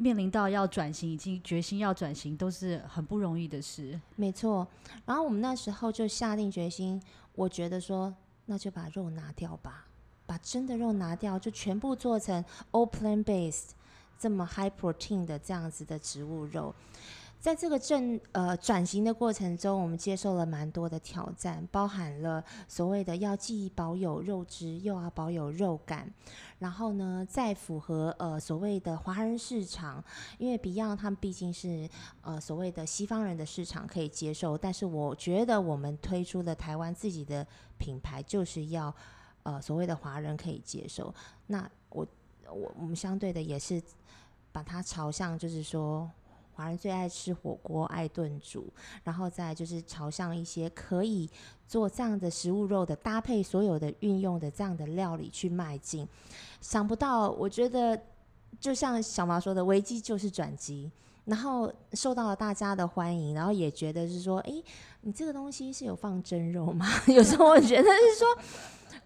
[0.00, 4.00] 面临到要转型，已经决心要转型，都是很不容易的事。
[4.16, 4.66] 没错。
[5.04, 6.98] 然后我们那时候就下定决心，
[7.34, 8.14] 我觉得说，
[8.46, 9.86] 那就把肉拿掉吧，
[10.24, 13.72] 把真的肉拿掉，就全部做成 all plant-based。
[14.18, 16.74] 这么 high protein 的这样子的植物肉，
[17.40, 26.12] 在这个正呃转型的过程中，我们接受了蛮多的挑战，包含了所谓的要既保有肉质，又要保有肉感，
[26.58, 30.04] 然后呢，再符合呃所谓的华人市场，
[30.36, 31.88] 因为 Beyond 他们毕竟是
[32.20, 37.46] 呃所谓的西方人的市场可以接受，但是我觉得我们推出的台湾自己的
[37.78, 38.94] 品牌，就是要
[39.44, 41.14] 呃所谓的华人可以接受。
[41.46, 42.06] 那我
[42.52, 43.82] 我我们相对的也是。
[44.52, 46.10] 把它朝向，就是说，
[46.60, 48.70] 华人最爱吃火锅，爱炖煮，
[49.02, 51.26] 然后再就是朝向一些可以
[51.66, 56.06] 做这样的食物肉的搭配，所有的运用的这样的料理去迈进。
[56.60, 57.98] 想不到，我觉得
[58.60, 60.92] 就像小毛说的，危机就是转机，
[61.24, 64.62] 然后受到了大家的欢迎，然后也觉得是说，诶，
[65.00, 66.86] 你这个东西是有放真肉吗？
[67.08, 68.28] 有时候我觉得是说，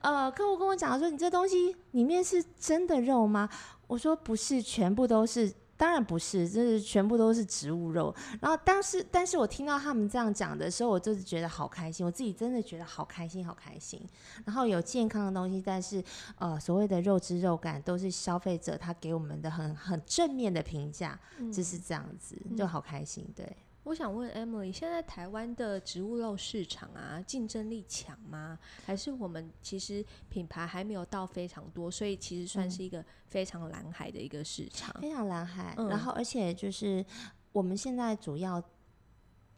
[0.01, 3.49] 呃，客户跟我讲说，你这东西里面是真的肉吗？
[3.87, 8.15] 我说不是，全部都是，当然不是，就是全部都是植物肉。
[8.41, 14.01] 然后但是，但是我听到他们这样讲的时候，我就是觉得好开心，我自己真的觉得好开心，好开心。
[14.45, 16.03] 然后有健康的东西，但是
[16.39, 21.19] 呃，所谓的肉质肉感都是消费者他给我们的很很正面的评价，
[21.53, 23.57] 就是这样子，就好开心，对。
[23.85, 28.59] 我想问 Emily，现在台湾的植物肉市场啊，竞争力强吗？
[28.87, 34.99] 还是我们其实品牌还没有到非常多，所以其实算是一个非常蓝海的一个市场。
[35.03, 37.05] 非常蓝海，嗯、然后而且就是
[37.53, 38.63] 我们现在主要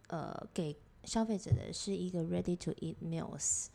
[0.08, 3.66] 呃给消费者的是一个 ready to eat meals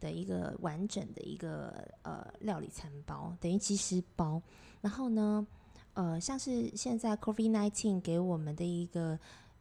[0.00, 4.42] 的一个完整的一个呃料理餐包，等于即食包。
[4.80, 5.46] 然后呢，
[5.94, 9.16] 呃，像是现在 COVID-19 给我们的一个。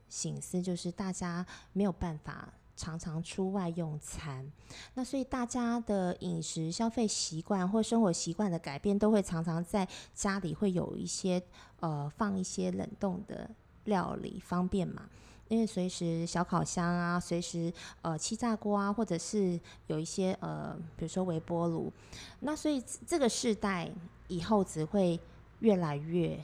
[0.09, 4.49] 醒思就是大家没有办法常常出外用餐，
[4.93, 11.41] 那所以大家的饮食消费习惯或生活习惯的改变，都会常常在家里会有一些
[11.81, 13.49] 呃放一些冷冻的
[13.83, 15.09] 料理方便嘛，
[15.49, 21.91] 因为随时小烤箱啊，随时呃气炸锅啊，或者是有一些呃比如说微波炉，
[22.39, 23.91] 那所以这个世代
[24.29, 25.19] 以后只会
[25.59, 26.41] 越来越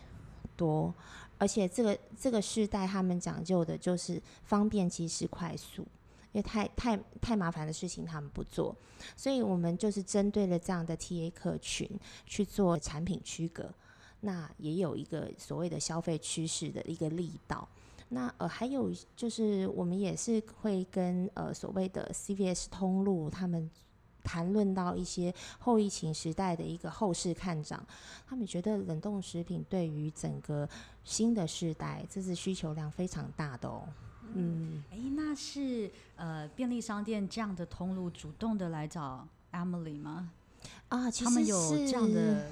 [0.58, 0.94] 多。
[1.38, 5.82] 而且这个这个世代，他们讲究的就是方便、及时、快速，
[6.32, 8.76] 因为太太太麻烦的事情他们不做，
[9.16, 11.90] 所以我们就是针对了这样的 TA 客群
[12.26, 13.74] 去做产品区隔，
[14.22, 17.68] 那也有一个所谓的消费趋势的一个力道。
[18.10, 23.70] 那呃还有就是我们也是会跟呃所谓的 CVS 通路他们。
[24.26, 27.86] 谈论到一些后疫情时代的一个后市看涨，
[28.28, 30.68] 他们觉得冷冻食品对于整个
[31.04, 33.88] 新的世代，这是需求量非常大的哦。
[34.34, 40.32] 嗯，哎，那是呃便利商店这样的通路主动的来找 Emily 吗？
[40.90, 42.48] 啊，其实他们有这样的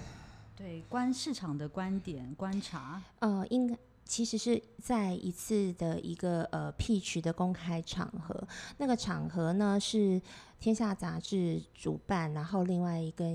[0.55, 3.01] 对观市场的观点观察。
[3.19, 3.75] 呃，应该。
[4.06, 10.22] 其实是在一次的一个呃 pitch 的公开场合，那个场合呢是
[10.60, 13.26] 天下杂志主办，然后另外一个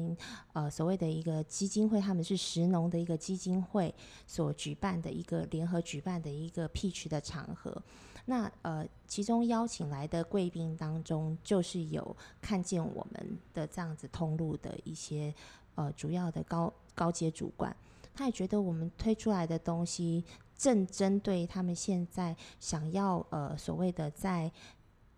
[0.52, 3.92] 呃所谓的一个基金会，他们是石农的一个基金会
[4.26, 7.82] 所举办的一个联合举办的一个 pitch 的场合。
[8.26, 15.34] 那呃其中邀请来的贵宾当中，就是有看见我们的这样子通路的一些
[15.76, 17.74] 呃主要的高高阶主管，
[18.14, 20.22] 他也觉得我们推出来的东西。
[20.58, 24.52] 正针对他们现在想要呃所谓的在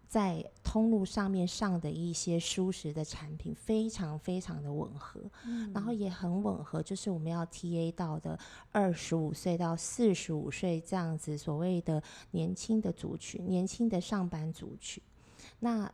[0.06, 8.36] 在通路上面上的一些舒适的产品，非常非常的吻合，嗯、然后也很吻合，就是我们要 TA 到的
[8.72, 15.00] 二十五岁到四十五岁这样子所谓的年轻的族群，年轻的上班族群。
[15.60, 15.90] 那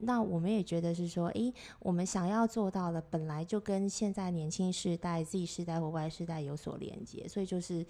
[0.00, 7.86] 那我们也觉得是说，诶，我们想要做到的本来就跟现在年轻世代 Z 世代或 Y 世代有所连接，所以就是。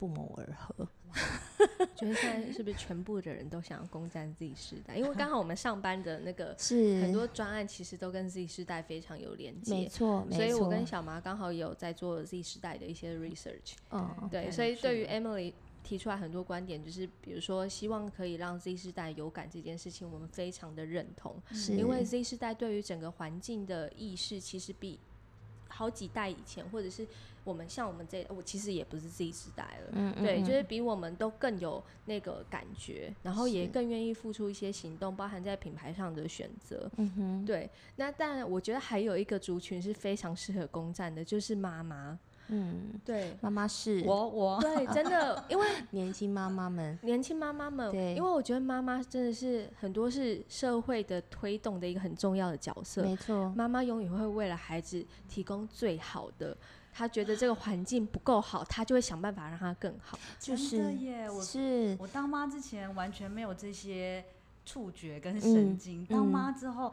[0.00, 0.88] 不谋而合，
[1.94, 4.96] 觉得现在是不是全部的人都想要攻占 Z 世代？
[4.96, 9.74] 因为刚好我们上班的那个是很多专案，其实都跟 Z 世代非常有连接。
[9.74, 13.74] 没错，所以我跟小麻刚好有在做 Z 世代的一些 research。
[13.90, 15.52] 哦，对，所以对于 Emily
[15.84, 21.36] 提出来很多观点，就是比如说希望可以让 Z 世代有感这件事情，我们非常的认同。
[21.52, 24.98] 是因为 Z 世代对于整个环境的意识，其实比
[25.68, 27.06] 好几代以前或者是。
[27.44, 37.70] 我们像我们这，我其实也不是 Z 世代了，嗯嗯嗯对，就是比我们都更有那个感觉，然后也更愿意付出一些行动，包含在品牌上的选择，嗯哼，对。
[37.96, 44.02] 那但我觉得还有一个族群是非常适合攻占的，就是妈妈，嗯，对，妈妈是。
[44.06, 56.56] 我我对，真的， 因为 年轻妈妈们，年轻妈妈们，对，因为我觉得妈妈真的是很多是社会的推动的一个很重要的角色，没错，妈妈永远会为了孩子提供最好的。
[56.92, 60.18] 他觉得这个环境不够好，他就会想办法让它更好。
[60.38, 64.24] 就是的耶，我是我当妈之前完全没有这些
[64.66, 66.92] 触觉跟神经，嗯、当妈之后，嗯、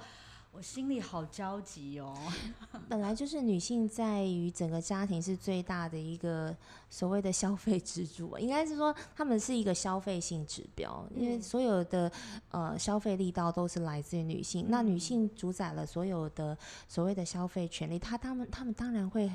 [0.53, 2.15] 我心里好焦急哦。
[2.87, 6.55] 本来就是女性在于整个家庭是最大的一个
[6.89, 12.09] 所谓的消费支柱， 应该是说他们是一个消费性指标，嗯、因为所有的
[12.51, 14.67] 呃消费力道都是来自于女性。
[14.67, 16.57] 嗯、那女性主宰了所有的
[16.87, 19.29] 所谓的消费权利，她他们他们当然会。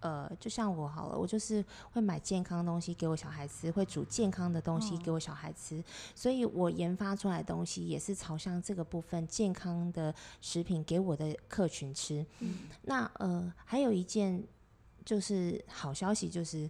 [0.00, 5.84] 呃，就像我好了，我就是会买健康的东西给我小孩吃，会煮健康的东西给我小孩吃，哦、
[6.14, 12.24] 所以我研发出来的东西也是朝向这个部分健康的食品给我的客群吃。
[12.40, 14.42] 嗯、那呃，还有一件
[15.04, 16.68] 就是好消息就是。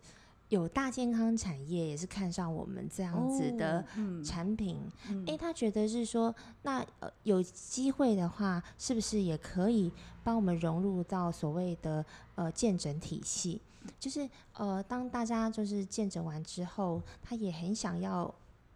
[0.51, 3.85] 有大健康产业也是看上我们这样子的
[4.25, 9.91] 产品，诶、哦，嗯欸，他觉得是说，那呃有机会的话，是不是也可以
[10.25, 13.61] 帮我们融入到所谓的呃健诊体系？
[13.99, 18.33] 就是呃，当大家就是健诊完之后，他也很想要，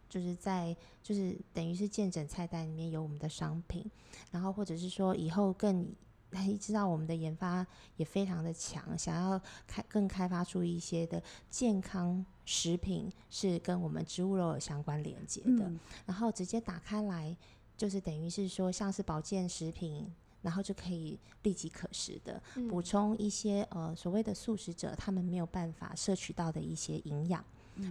[0.09, 3.85] 就是在就是等于是见诊菜单里面有我们的商品，
[4.31, 5.87] 然后或者是说以后更。
[6.35, 17.35] 他知道我们的研发也非常的强，想要开更开发出一些的健康食品是跟我们植物肉有相关连接的，嗯、然后直接打开来
[17.77, 20.05] 就是等于是说像是保健食品，
[20.41, 27.43] 然后就可以立即可食的补充一些呃所谓的素食者他们没有办法摄取到的一些营养。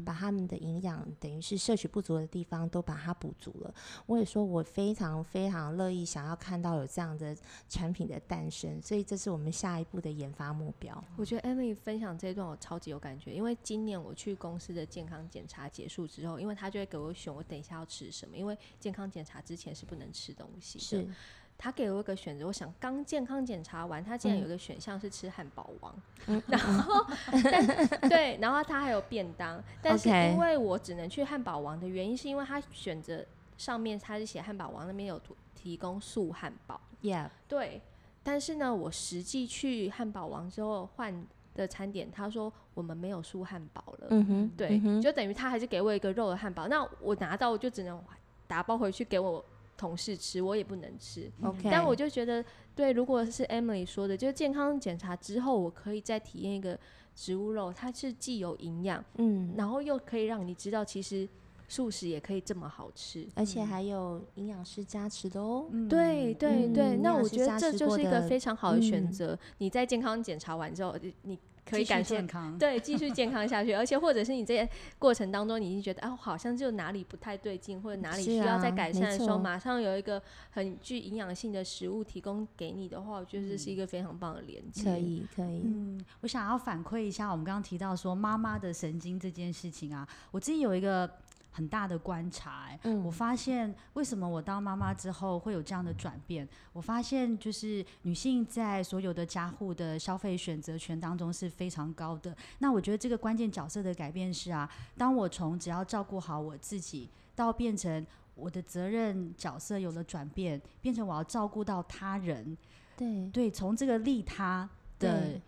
[0.04, 3.74] 把他们的营养等于是摄取不足的地方都把它补足了。
[4.06, 7.36] 我也说，我非常非常乐意想要看到有这样的
[7.68, 11.02] 产品的诞生，所以这是我们下一步的研发目标。
[11.16, 20.84] 我觉得 Emily 分享这一段我超级有感觉，因为今年我去公司的健康检查结束之后，因为他就会给我选我等一下要吃什么，因为健康检查之前是不能吃东西的。
[20.84, 21.08] 是。
[21.56, 25.94] 他给了我一个选择，我想刚健康检查完，他竟然有一个选项是吃汉堡王，
[26.26, 33.24] 嗯、 然后但对，然后他还有便当，但是因为我只能去汉堡王的原因，是因为他选择
[33.56, 35.18] 上面他是写汉堡王那边有
[35.54, 37.80] 提供素汉堡，Yeah，对，
[38.22, 47.98] 但是呢，我实际去汉堡王之后换的餐点，他说我们没有素汉堡了，嗯哼，对，嗯、就等于他还是给我一个肉的汉堡，那我拿到我就只能
[48.46, 49.42] 打包回去给我。
[49.76, 51.30] 同事吃，我也不能吃。
[51.42, 51.70] Okay.
[51.70, 56.78] 但我就觉得，对，如果是 Emily 说的，就是健康检查之后，我可以再体验一个
[57.14, 61.28] 植物肉，它是既有营养，嗯，然后又可以让你知道，其实
[61.68, 65.66] 素食也可以这么好吃，而且还有营养师加持的哦。
[65.70, 69.34] 嗯、对对对，嗯、那我觉得这就是一个非常好的选择。
[69.34, 71.38] 嗯、你在健康检查完之后，你。
[71.64, 73.72] 可以感受健康，对，继续健康下去。
[73.74, 84.84] 而且或者是你这些过程当中，你已经觉得啊，好像就哪里不太对劲，或者哪里需要再改善的时候，马上有一个很具营养性的食物提供给你的话，我觉得这是一个非常棒的连接。
[84.84, 85.62] 可以，可以。
[85.64, 91.10] 嗯，我想要反馈一下，我们刚刚提到说妈妈的神经这件事情啊，我自己有一个。
[91.56, 96.46] 很大的观察，欸，嗯，我发现为什么我当妈妈之后会有这样的转变？
[96.72, 102.36] 我发现就是女性在所有的家户的消费选择权当中是非常高的。
[102.58, 112.58] 那我觉得这个关键角色的改变是啊，当我从只要照顾好我自己，到变成我的责任角色有了转变，变成我要照顾到他人。
[112.96, 115.40] 对对，从这个利他的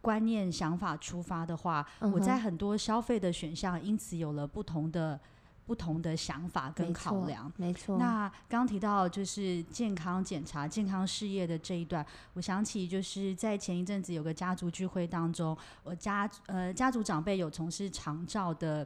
[0.00, 5.20] 观念想法出发的话，我在很多消费的选项因此有了不同的。
[5.66, 7.96] 不同的想法跟考量，没错。
[7.96, 18.84] 那刚提到就是健康检查、健康事业的这一段，我想起就是在前一阵子有个家族聚会当中，我家呃家族长辈有从事长照的。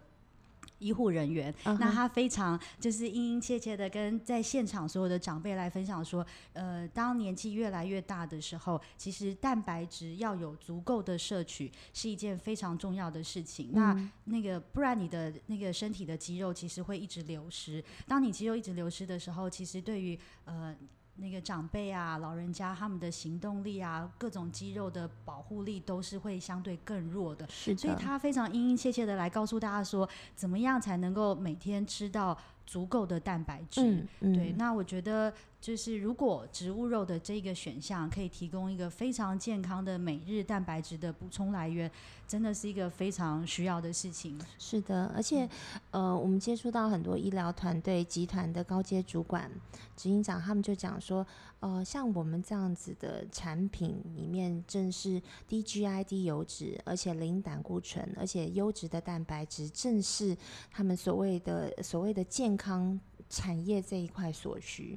[0.79, 1.79] 医护人员，uh huh.
[1.79, 13.71] 那他非常就是殷殷切切的跟在现场所有的长辈来分享说，呃，当年纪越来越大的时候，其实蛋白质要有足够的摄取是一件非常重要的事情。
[13.75, 17.83] 嗯、那那个不然你的那个身体的肌肉其实会一直流失。
[18.07, 20.77] 当你肌肉一直流失的时候，其实对于呃。
[21.17, 27.47] 那个长辈啊，老人家他们的行动力啊，各种肌肉的保护力都是会相对更弱的。
[27.49, 27.81] 是的。
[27.81, 32.37] 所以他非常殷殷切切的来告诉大家说，怎么样才能够每天吃到
[32.67, 33.81] 足够的蛋白质？
[33.81, 35.33] 嗯嗯、对，那我觉得。
[35.65, 41.91] 就是如果植物肉的这个选项可以提供一个非常健康的每日蛋白质的补充来源，
[42.29, 44.39] 真的是一个非常需要的事情。
[44.59, 45.49] 是的，而且，
[45.91, 49.51] 呃，我们接触到很多医疗团队、集团的高阶主管、
[49.97, 51.27] 执行长，他们就讲说，
[51.61, 60.37] 呃，像我们这样子的产品里面，正是低 GI、低油脂，而且零胆固醇，而且优质的蛋白质，正是
[60.71, 63.01] 他们所谓的所谓的健康。
[63.35, 64.97] 产业这一块所需，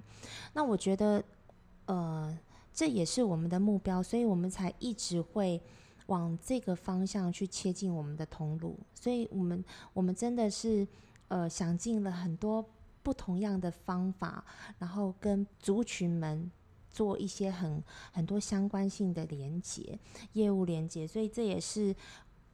[0.54, 1.24] 那我觉得，
[1.88, 2.38] 呃，
[2.72, 5.60] 这也是我们的目标，所以我们才一直会
[6.06, 8.78] 往这个方向去切进我们的通路。
[8.94, 10.88] 所以我们我们真的是
[11.30, 12.64] 呃想尽了很多
[13.02, 14.46] 不同样的方法，
[14.78, 16.52] 然后跟族群们
[16.92, 19.98] 做一些很很多相关性的连接，
[20.34, 21.08] 业务连接。
[21.08, 21.96] 所以这也是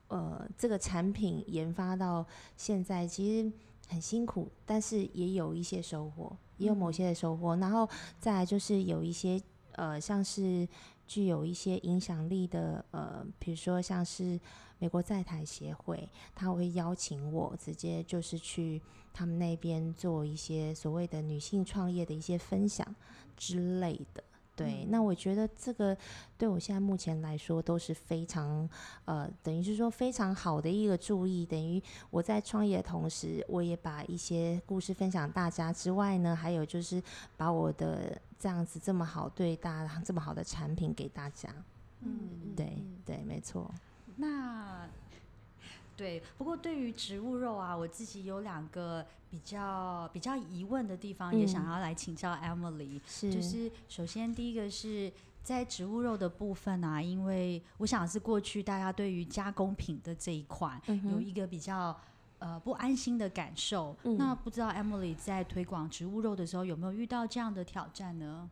[0.07, 2.25] 呃这个产品研发到
[2.55, 3.51] 现在其实。
[3.93, 7.55] 很辛苦，但是也有一些收获，也有某些的收获。
[7.55, 7.87] 嗯、然后
[8.19, 9.39] 再来就是有一些
[9.73, 10.67] 呃，像是
[11.07, 14.39] 具有一些影响力的呃，比如说像是
[14.79, 18.81] 美国在台协会，他会邀请我直接就是去
[19.13, 22.95] 他们那边做一些所谓的女性创业的一些分享
[23.37, 24.23] 之类的。
[24.55, 25.97] 对，那我觉得这个
[26.37, 28.69] 对我现在目前来说都是非常
[29.05, 31.45] 呃，等于是说非常好的一个注意。
[31.45, 37.01] 等于我在创业的同时，我也把一些故事分享大家之外呢，还有就是
[37.35, 41.49] 把我的这样子这么好对大家这么好的产品给大家。
[42.01, 43.73] 嗯，对对，没错。
[44.15, 44.87] 那。
[45.95, 52.99] 对，不过对于植物肉啊，我自己有两个比较比较疑问的地方，嗯、也想要来请教 Emily。
[53.05, 55.11] 是，就是首先第一个是
[55.43, 61.95] 在植物肉的部分啊，因为我想是过去大家对于加工品的这一块、嗯、有一个比较
[62.39, 63.95] 呃不安心的感受。
[64.03, 68.49] 嗯、那不知道 Emily 在推广植物肉的时候有没有遇到这样的挑战呢？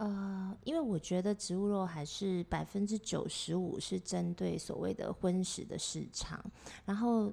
[0.00, 6.42] 呃，因为我觉得植物肉还是百分之九十五是针对所谓的荤食的市场，
[6.86, 7.30] 然后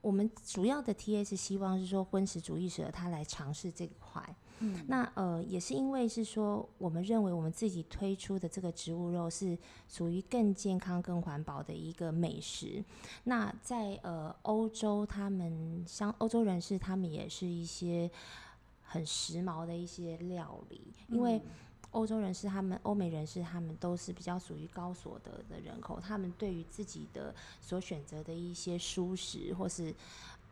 [0.00, 4.20] 我们主要的 TA 是希望是说荤食主义者他来尝试这块。
[4.58, 9.56] 嗯，那呃也是因为是说我们认为我们自己推出的这个植物肉是
[9.88, 12.84] 属于更健康、更环保的一个美食。
[13.22, 18.10] 那在呃欧洲，他们像欧洲人士，他们也是一些
[18.82, 21.40] 很时髦的一些料理，因为。
[21.92, 29.92] 欧洲人士，他们欧美人士，他们都是比较属于高所得的人口，他们对于自己的所选择的一些舒适或是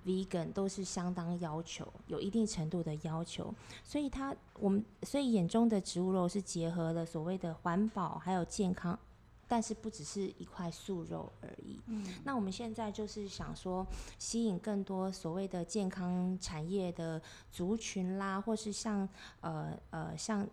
[0.04, 8.98] vegan 都是相当要求，有一定程度的要求，所以他我们所以眼中的植物肉是结合了所谓的环保还有健康，
[9.46, 11.78] 但是不只是一块素肉而已。
[11.86, 13.86] 嗯，那我们现在就是想说，
[14.18, 17.22] 吸引更多所谓的健康产业的
[17.52, 19.08] 族群啦，或是像
[19.40, 20.44] 呃呃像。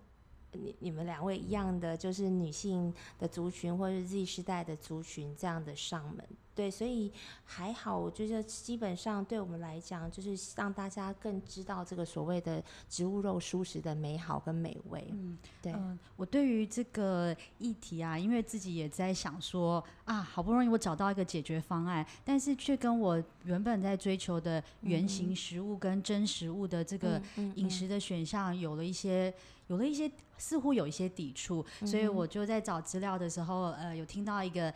[0.56, 7.12] 你你们两位一样的，就是女性的族群或者是 Z 世代的族群这样的上门，对，所以
[7.44, 15.08] 还好，我觉得基本上对我们来讲，就是让大家更知道这个所谓的植物肉蔬食的美好跟美味。
[15.12, 15.74] 嗯，对。
[15.74, 27.22] 呃，我对于这个议题啊，因为自己也在想说啊，好不容易我找到一个解决方案，但是却跟我原本在追求的原型食物跟真食物的这个
[27.56, 29.34] 饮食的选项有了一些。
[29.68, 34.74] 有了一些，似乎有一些抵触，所以我就在找资料的时候，呃，有听到一个，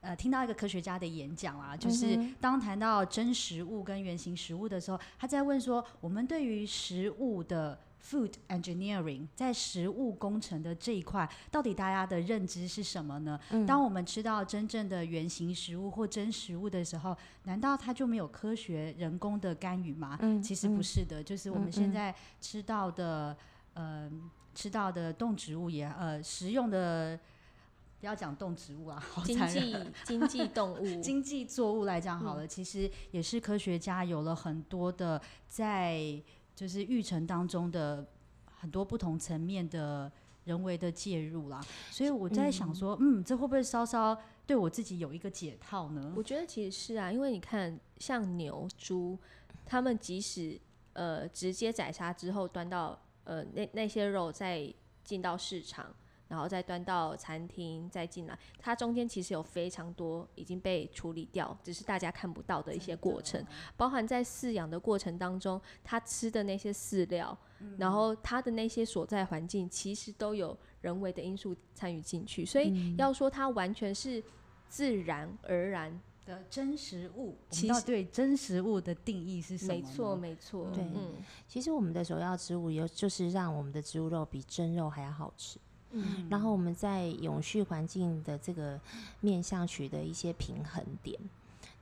[0.00, 13.40] 呃，听到一个科学家的演讲啊，就是当谈到真食物跟原型食物的时候，他在问说，我们对于食物的 food engineering，在食物工程的这一块，到底大家的认知是什么呢？
[13.66, 20.18] 当我们吃到真正的原型食物或真食物的时候，难道它就没有科学人工的干预吗？
[20.42, 23.34] 其实不是的，就是我们现在吃到的。
[23.78, 24.10] 呃，
[24.56, 27.16] 吃到的动植物也呃，食用的
[28.00, 36.20] 不要讲动植物啊， 好残忍，经济经济动物、 经济作物来讲好了，嗯，其实也是科学家有了很多的在
[36.56, 38.04] 就是育成当中的
[38.60, 40.10] 很多不同层面的
[40.44, 46.12] 人为的介入啦，所以我在想说，嗯，嗯，这会不会稍稍对我自己有一个解套呢？
[46.16, 49.16] 我觉得其实是啊，因为你看，像牛、猪，
[49.64, 50.60] 他们即使
[50.94, 52.98] 呃直接宰杀之后端到。
[53.28, 54.72] 呃，那那些肉再
[55.04, 55.94] 进到市场，
[56.28, 63.44] 然后再端到餐厅，再进来，它中间其实有非常多已经被处理掉，只是大家看不到的一些过程，
[63.76, 74.24] 包含在饲养的过程当中，它吃的那些饲料，嗯，然后它的那些所在环境，其实都有人为的因素参与进去，所以要说它完全是
[74.70, 76.00] 自然而然。
[76.28, 79.72] 的真实物，其实对真实物的定义是什么？
[79.72, 80.70] 没错，没错。
[80.74, 81.14] 对，嗯，
[81.48, 85.58] 其实我们的首要之务有就是让我们的植物肉比真肉还要好吃。
[85.92, 88.78] 嗯，然后我们在永续环境的这个
[89.20, 91.18] 面向取得一些平衡点，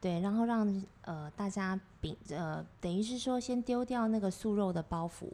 [0.00, 5.26] 对，然后让呃大家秉呃等于是说先丢掉那个素肉的包袱，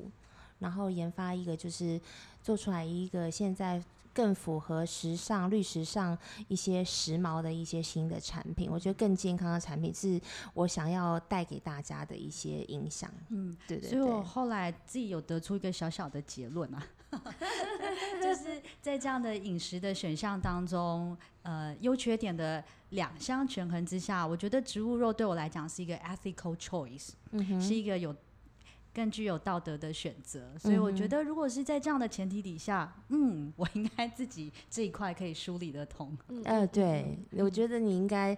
[0.58, 2.00] 然后研发一个就是
[2.42, 3.82] 做出来一个现在。
[4.14, 6.16] 更符合时尚、绿时尚
[6.48, 10.20] 一些时髦的一些新的产品，我觉得更健康的产品是
[10.54, 13.10] 我想要带给大家的一些影响。
[13.30, 13.90] 嗯，对对对。
[13.90, 16.86] 所以我后来自己有得出一个小小的结论啊，
[18.22, 28.14] 就是在这样的饮食的选项当中，呃，优缺点的两相权衡之下，我觉得植物肉对我来讲是一个 ethical choice，嗯，是一个有。
[28.94, 36.16] 更具有道德的选择，所以我觉得，如果是在这样的前提底下，嗯，嗯我应该自己这一块可以梳理得通。
[36.44, 38.36] 呃，对，我觉得你应该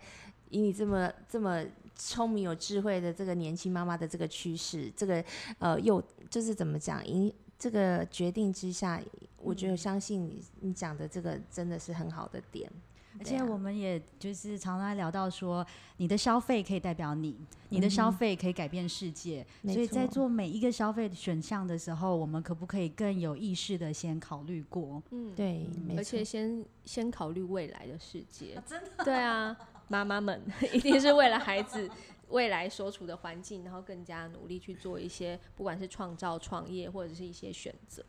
[0.51, 1.65] 以你这么这么
[1.97, 5.25] 聪明有智慧的这个年轻妈妈的这个趋势，这个
[5.59, 9.01] 呃，又就是怎么讲，因这个决定之下，
[9.39, 12.71] 我觉得相信你你讲的这个真的是很好的点。
[13.19, 15.65] 而且我们也就是常常聊到说，
[15.99, 17.37] 你的消费可以代表你，
[17.69, 19.47] 你的消费可以改变世界。
[19.63, 25.03] 嗯、所以在做每一个消费选项的时候，我们可不可以更有意识的先考虑过？
[25.11, 28.55] 嗯，对，而且先先考虑未来的世界。
[28.55, 29.05] 啊、真的？
[29.05, 29.57] 对啊，
[29.89, 30.43] 妈妈们
[30.75, 31.89] 一定是为了孩子
[32.31, 38.05] 未来所处的环境，然后更加努力去做一些，不管是创造、创业或者是一些选择。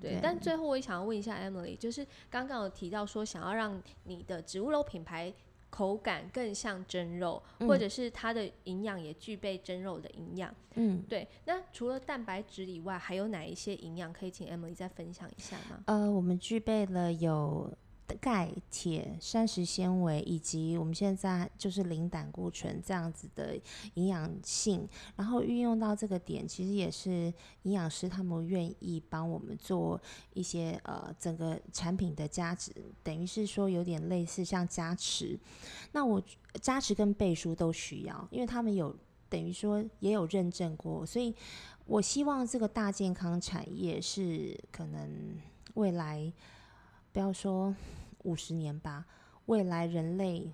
[0.00, 5.32] 对，但最后我也想要问一下 Emily，就是刚刚有提到说想要让你的植物肉品牌
[5.70, 10.54] 口感更像真肉，嗯、或者是它的营养也具备真肉的营养。
[10.74, 11.26] 嗯，对。
[11.44, 15.82] 那除了蛋白质以外，还有哪一些营养可以请 Emily 再分享一下吗？
[15.86, 17.72] 呃，我们具备了有。
[18.14, 23.58] 钙、铁、膳食纤维以及我们现在就是零胆固醇这样子的
[23.94, 27.32] 营养性，然后运用到这个点，其实也是
[27.62, 30.00] 营养师他们愿意帮我们做
[30.34, 35.38] 一些呃整个产品的加值，等于是说有点类似像加持。
[35.92, 36.22] 那我
[36.60, 38.96] 加持跟背书都需要，因为他们有
[39.28, 41.34] 等于说也有认证过，所以
[41.86, 45.36] 我希望这个大健康产业是可能
[45.74, 46.32] 未来。
[47.16, 47.74] 不要说
[48.24, 49.06] 五十年吧，
[49.46, 50.50] 未来人类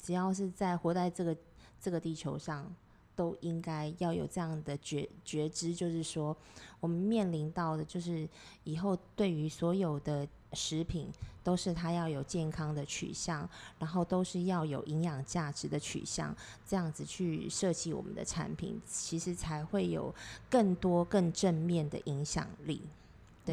[0.00, 1.36] 只要是在活在这个
[1.80, 2.72] 这个地球上，
[3.16, 6.36] 都应该要有这样的觉觉知，就是说，
[6.78, 8.28] 我们面临到的就是
[8.62, 11.10] 以后对于所有的食品，
[11.42, 13.50] 都是它要有健康的取向，
[13.80, 16.32] 然后都是要有营养价值的取向，
[16.68, 20.14] 这样子去设计我们的产品，其实才会有
[20.48, 22.82] 更多更正面的影响力。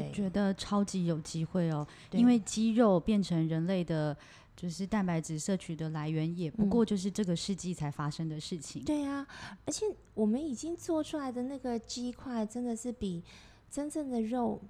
[0.01, 4.15] 我觉得超级有机会哦，因为鸡肉变成人类的，
[4.55, 8.83] 就是蛋白质摄取的来源，也不过就是这个世纪才发生的事情。
[8.83, 9.25] 对啊，
[9.65, 13.23] 而且我们已经做出来的那个鸡块，真的是比
[13.69, 14.61] 真正的肉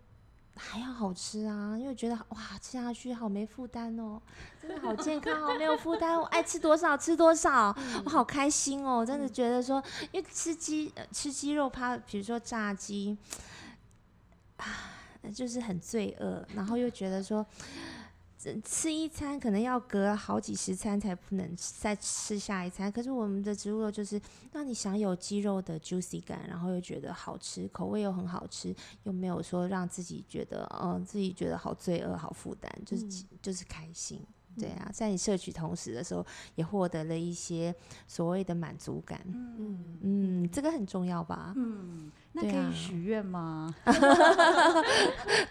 [0.58, 4.22] 还要好吃啊，因为觉得哇，吃下去好没负担哦，
[4.62, 13.18] 真的好健康，好没有负担，我爱吃多少吃多少，嗯、我好开心哦，真的觉得说，因为吃鸡吃鸡肉，怕比如说炸鸡
[14.56, 14.66] 啊，
[15.34, 17.46] 就是很罪恶，然后又觉得说。
[18.64, 24.22] 吃一餐可能要隔好几十餐才不能再吃下一餐，可是我们的植物肉就是
[24.52, 34.22] 让你享有鸡肉的 juicy 感，然后又觉得好吃，口味又很好吃，又没有说让自己觉得嗯自己觉得好罪恶、好负担，就是、嗯、就是开心。
[34.60, 36.26] 对啊，在你摄取同时的时候，
[36.56, 37.74] 也获得了一些
[38.08, 39.20] 所谓的满足感。
[39.26, 41.54] 嗯嗯，这个很重要吧？
[41.56, 43.74] 嗯，那可以许愿吗？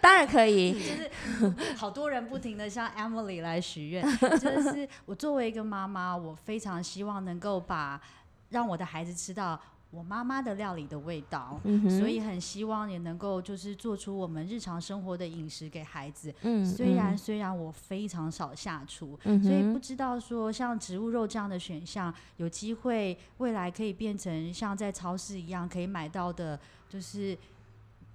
[0.01, 0.73] 当然可以。
[0.79, 8.01] 就是好多人不停的向 Emily 来许愿，就是我作为一个妈妈，我非常希望能够把
[8.49, 9.59] 让我的孩子吃到。
[9.95, 16.33] 我妈妈的料理的味道，嗯，所以很希望也能够就是做出我们日常生活的饮食给孩子。
[16.41, 27.37] 嗯，虽然虽然我非常少下厨，嗯，所以不知道说像植物肉这样的选项，有机会未来可以变成像在超市一样可以买到的，就是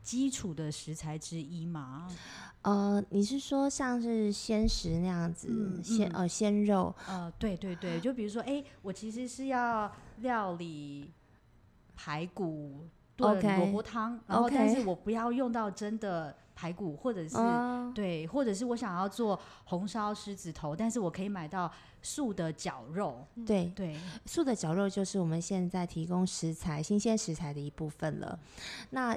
[0.02, 2.08] 基础的食材之一吗？
[2.62, 6.94] 呃，你是说像是鲜食那样子，嗯、鲜呃鲜肉？
[7.08, 11.10] 呃，对对对，就比如说，哎、欸，我其实是要料理。
[11.96, 12.86] 排骨
[13.16, 21.70] 炖萝卜汤，okay, 然后但是我不要用到真的排骨，或者是、uh, 对，或者是我想要做红烧狮子头，但是我可以买到
[22.02, 23.26] 素的绞肉。
[23.46, 28.38] 对对，素的绞肉就是我们现在提供食材、新鲜食材的一部分了。
[28.90, 29.16] 那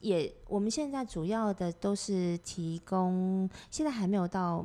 [0.00, 4.64] 也我们现在主要的都是提供，现在还没有到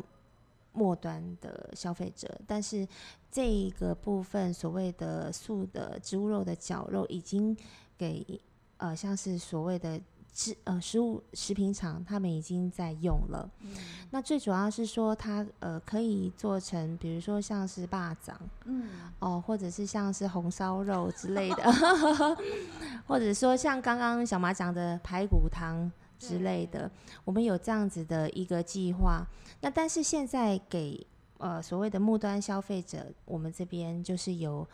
[0.73, 2.87] 末端的消费者，但是。
[3.31, 7.55] 这一个部分所谓的素的植物肉的绞肉，已经
[7.97, 8.39] 给
[8.77, 9.99] 呃像是所谓的
[10.33, 13.49] 食呃食物食品厂，他们已经在用了。
[13.61, 13.75] 嗯、
[14.11, 21.63] 那最主要是说它呃可以做成，比如说像是霸掌，嗯，哦，或者是像是红烧肉之类的，
[23.07, 26.89] 或者说像刚刚小马讲的排骨汤之类的，
[27.25, 29.25] 我们有这样子的一个计划。
[29.61, 31.05] 那但是现在给
[31.39, 34.67] 呃，所谓的末端消费者，我们这边就是有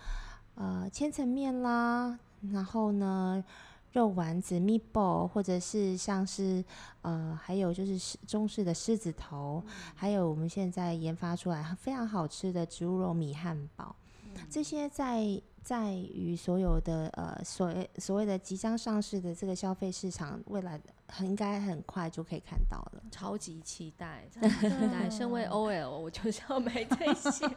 [0.55, 2.18] 呃千层面啦，
[2.51, 3.43] 然后呢
[3.91, 6.64] 肉丸子 meatball，或者是像是
[7.01, 20.86] 呃还有就是中式的狮子头，嗯，还有我们现在研发出来非常好吃的植物肉米汉堡，嗯，这些在在于所有的呃所所谓的即将上市的这个消费市场未来的。
[21.03, 24.26] 很应该很快就可以看到了，超级期待！
[24.32, 27.47] 期待身为 OL，我就是要买这些。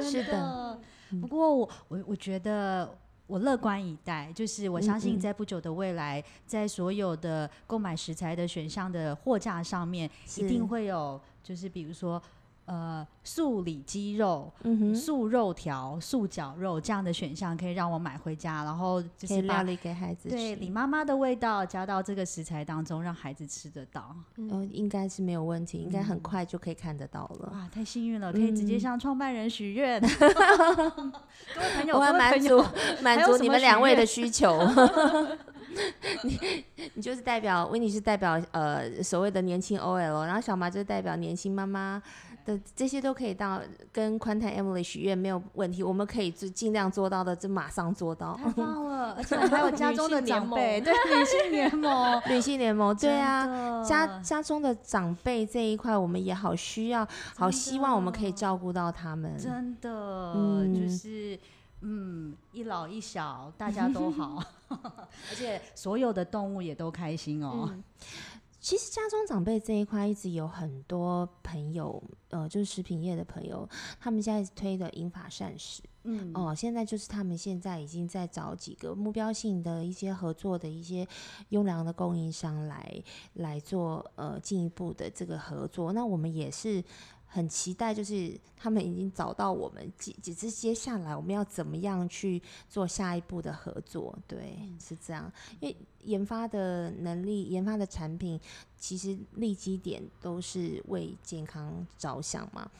[0.02, 0.80] 是的，
[1.20, 2.96] 不过我我我觉得
[3.26, 12.22] 我乐观以待，就是我相信在不久的未来，嗯嗯在所有的购买食材的选项的货架上面，一定会有，就是比如说。
[12.66, 20.34] 呃，素里鸡肉、嗯、素肉条、素绞肉这样的选项可以让我买回家，然后就是料理给孩子吃。
[20.34, 24.16] 对，李妈妈的味道加到这个食材当中，让孩子吃得到。
[24.36, 27.50] 嗯，哦、应该是没有问题，应该很快就可以看得到了。
[27.52, 30.00] 哇，太幸运了，可以直接向创办人许愿。
[30.00, 32.64] 各位朋友， 我要满足
[33.02, 34.58] 满 足你们两位的需求。
[36.22, 42.00] 你你就是代表维尼是代表呃所谓的年轻 OL，然后小马就是代表年轻妈妈。
[42.44, 43.60] 的这些都可以到
[43.92, 48.34] 跟宽泰 Emily 许愿没有问题，我们可以就尽量做到的，就马上做到。
[48.36, 59.36] 太棒了， 而且还有家中的长辈，对女性联盟， 女性联盟，对啊，家家中的长辈这一块，我们也好需要，好希望我们可以照顾到他们。
[59.38, 61.38] 真的，嗯、就是
[61.80, 67.68] 嗯，一老一小大家都好，而且所有的动物也都开心哦。
[67.70, 67.82] 嗯
[68.64, 73.68] 其实家中长辈这一块一直有很多朋友，呃，就是食品业的朋友，
[74.00, 81.06] 他们现在推的银法膳食，嗯，哦、呃，现在就是他们现在已经在找几个目标性的一些合作的一些
[81.50, 83.02] 优良的供应商来
[83.34, 86.82] 来做呃进一步的这个合作，那我们也是。
[87.34, 94.16] 很期待，就是他们已经找到我们，只只是接下来我们要怎么样去做下一步的合作？
[94.28, 95.30] 对，是这样。
[95.58, 98.40] 因为研发的能力、研发的产品，
[98.78, 102.70] 其实立基点都是为健康着想嘛，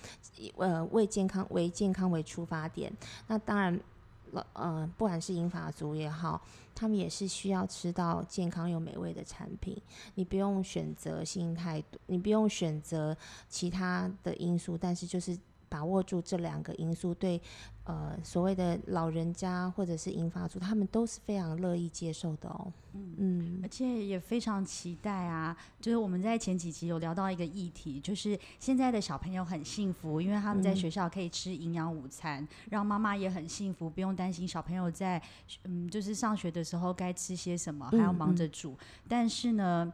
[0.59, 2.96] 呃，为健康为健康为出发点。
[3.26, 3.80] 那当然。
[4.55, 6.41] 呃，不管是银发族也好，
[6.74, 9.76] 他们也是需要吃到健康又美味的产品。
[10.14, 13.16] 你不用选择性太多，你不用选择
[13.49, 15.39] 其他的因素，但是就是
[15.75, 17.41] 把握住这两个因素，对，
[17.83, 22.72] 呃，所谓的老人家或者是银发族，他们都是非常乐意接受的哦。
[22.93, 25.57] 嗯嗯，而且也非常期待啊。
[25.81, 35.20] 就是我们在前几集有聊到一个议题，就是现在的小朋友很幸福，因为他们在学校可以吃营养午餐，嗯、让妈妈也很幸福，不用担心小朋友在
[35.64, 38.70] 嗯，就是上学的时候该吃些什么，还要忙着煮。
[38.70, 39.93] 嗯嗯、但是呢，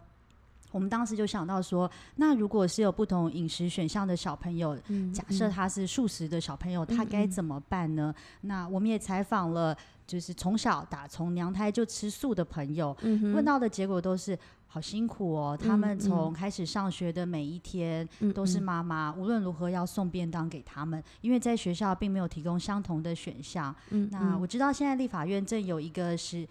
[0.71, 4.77] 我们当时就想到说，那如果是有不同饮食选项的小朋友，
[5.13, 8.15] 假设他是素食的小朋友，他该怎么办呢？
[8.43, 14.39] 那我们也采访了，就是从小打从娘胎就吃素的朋友，嗯、问到的结果都是。
[14.73, 15.59] 好辛苦哦！
[15.61, 23.75] 他们从开始上学的每一天，都是妈妈无论如何要送便当给他们，因为在学校并没有提供相同的选项。
[24.13, 26.47] 那我知道现在立法院正有一个是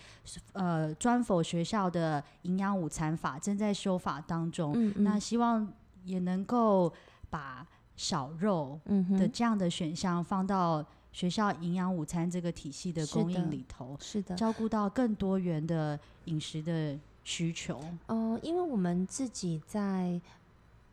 [0.51, 4.93] 呃专否学校的营养午餐法正在修法当中。
[4.97, 5.65] 那希望
[6.03, 6.91] 也能够
[7.29, 7.65] 把
[7.95, 8.77] 少肉
[9.17, 16.99] 的这样的选项放到学校营养午餐这个体系的供应里头，是的，照顾到更多元的饮食的。
[17.29, 20.19] 需求，嗯、呃，因为我们自己在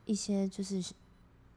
[0.04, 0.84] 一些就是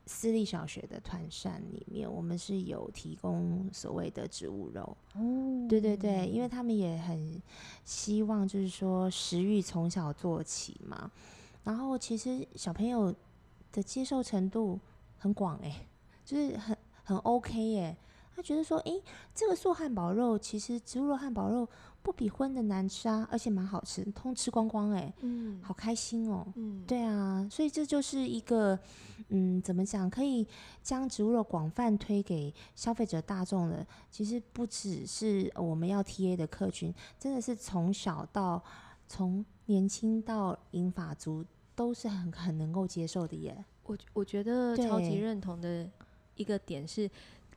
[0.06, 4.96] 私立小学的团膳里面，我们是有提供所谓的植物肉。
[5.16, 7.42] 哦，对对对，因为他们也很
[7.84, 11.12] 希望就是说食欲从小做起嘛。
[11.66, 13.14] 然后其实小朋友
[13.74, 14.80] 的接受程度
[15.18, 15.88] 很广哎、欸，
[16.24, 17.98] 就是很很 OK 耶、欸。
[18.34, 18.94] 他觉得说，哎，
[19.36, 21.68] 这个素汉堡肉其实植物肉汉堡肉。
[22.10, 28.78] 不比荤的难吃啊，而且蛮好吃，通吃光光哎、欸，嗯，好开心哦，嗯，对啊，所以这就是一个，
[29.28, 30.48] 嗯，怎么讲，可以
[30.82, 38.64] 将植物肉广泛推给消费者大众的，其实不只是我们要 TA 的客群，真的是从小到
[39.08, 41.46] 从年轻到银发族
[41.76, 43.64] 都是很很能够接受的耶。
[43.84, 45.88] 我我觉得超级认同的
[46.34, 47.08] 一个点是。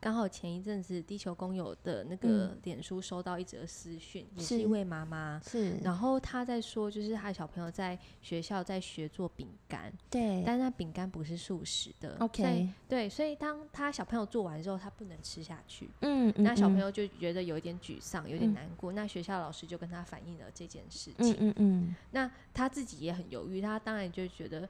[0.02, 24.68] 刚好前一阵子，地球公友的那个脸书收到一则私讯，嗯、也是一位妈妈，是，然后她在说，就是她的小朋友在学校在学做饼干，对，但是那饼干不是素食的，OK，对，所以当他小朋友做完之后，他不能吃下去，嗯，那小朋友就觉得有一点沮丧，有点难过，嗯、那学校老师就跟他反映了这件事情，嗯嗯，嗯那他自己也很犹豫，他当然就觉得。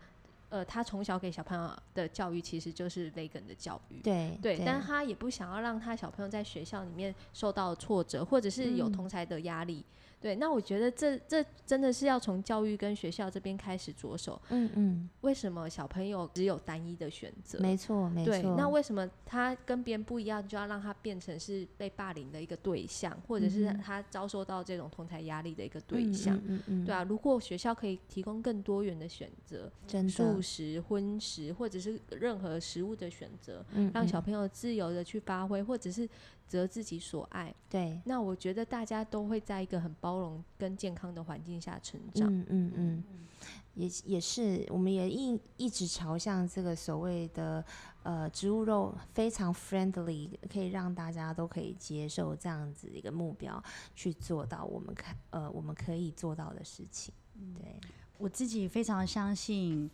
[0.52, 9.78] 呃，他从小给小朋友的教育其实就是 vegan 的教育，对对，但他也不想要让他小朋友在学校里面受到挫折，或者是有同才的压力。
[9.78, 9.84] 嗯
[10.22, 14.40] 对，那我觉得这这真的是要从教育跟学校这边开始着手。
[14.50, 15.10] 嗯嗯。
[15.22, 17.58] 为什么小朋友只有单一的选择？
[17.58, 18.30] 没错，没错。
[18.30, 26.36] 对，那为什么他跟别人不一样，就要让他变成是被霸凌的一个对象，或者是他遭受到这种同台压力的一个对象？
[26.36, 36.08] 嗯嗯，嗯，对啊，如果学校可以提供更多元的选择，真的素食、荤食，或者是任何食物的选择，让小朋友自由的去发挥，或者是。
[36.48, 42.28] 择自己所爱，对，那我觉得大家都会在一个很包容跟健康的环境下成长。
[42.30, 43.04] 嗯嗯嗯，
[43.74, 47.64] 也也是，我们也一一直朝向这个所谓的
[48.02, 53.62] 呃植物肉非常 friendly，可以让大家都可以接受这样子一个目标
[53.94, 57.14] 去做到我们看呃我们可以做到的事情。
[57.54, 57.80] 对，
[58.18, 59.90] 我自己非常相信。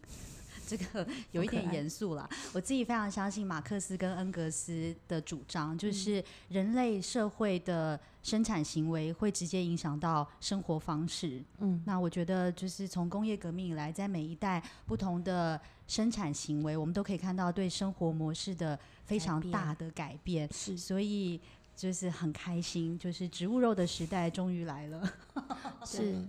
[0.69, 11.43] 这个 有一点严肃啦，我自己非常相信马克思跟恩格斯的主张，就是人类社会的生产行为会直接影响到生活方式。
[11.61, 20.47] 嗯，那我觉得就是从工业革命以来，在每一代不同的生产行为，我们都可以看到对生活模式的非常大的改变。
[20.53, 21.41] 是，所以
[21.75, 25.12] 就是很开心，就是植物肉的时代终于来了。
[25.87, 26.23] 是。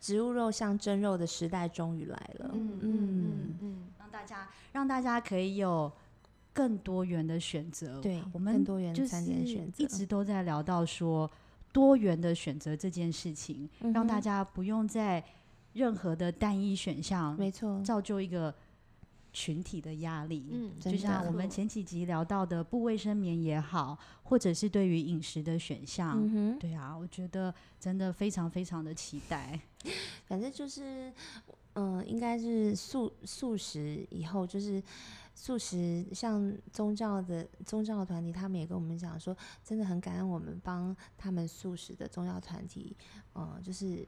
[0.00, 2.50] 植物肉像真肉的时代终于来了。
[2.52, 5.90] 嗯嗯嗯，让大家让大家可以有
[6.52, 8.00] 更多元的选择。
[8.00, 11.30] 对，我们更多元餐点选择，一直都在聊到说
[11.72, 15.24] 多元的选择这件事情，嗯、让大家不用在
[15.72, 18.54] 任何的单一选项，没错，造就一个。
[19.34, 29.58] 群体的压力，嗯，就像我们前几集聊到的不卫生棉也好，或者是对于饮食的选项，嗯，对啊，我觉得真的非常非常的期待。
[30.26, 31.12] 反正就是，
[31.74, 34.82] 嗯、呃，应该是素素食以后就是
[35.34, 42.96] 素食，像宗教的宗教团体，他们也跟我们讲说，真的很感恩我们帮他们素食的宗教团体，
[43.34, 44.06] 嗯、呃，就是。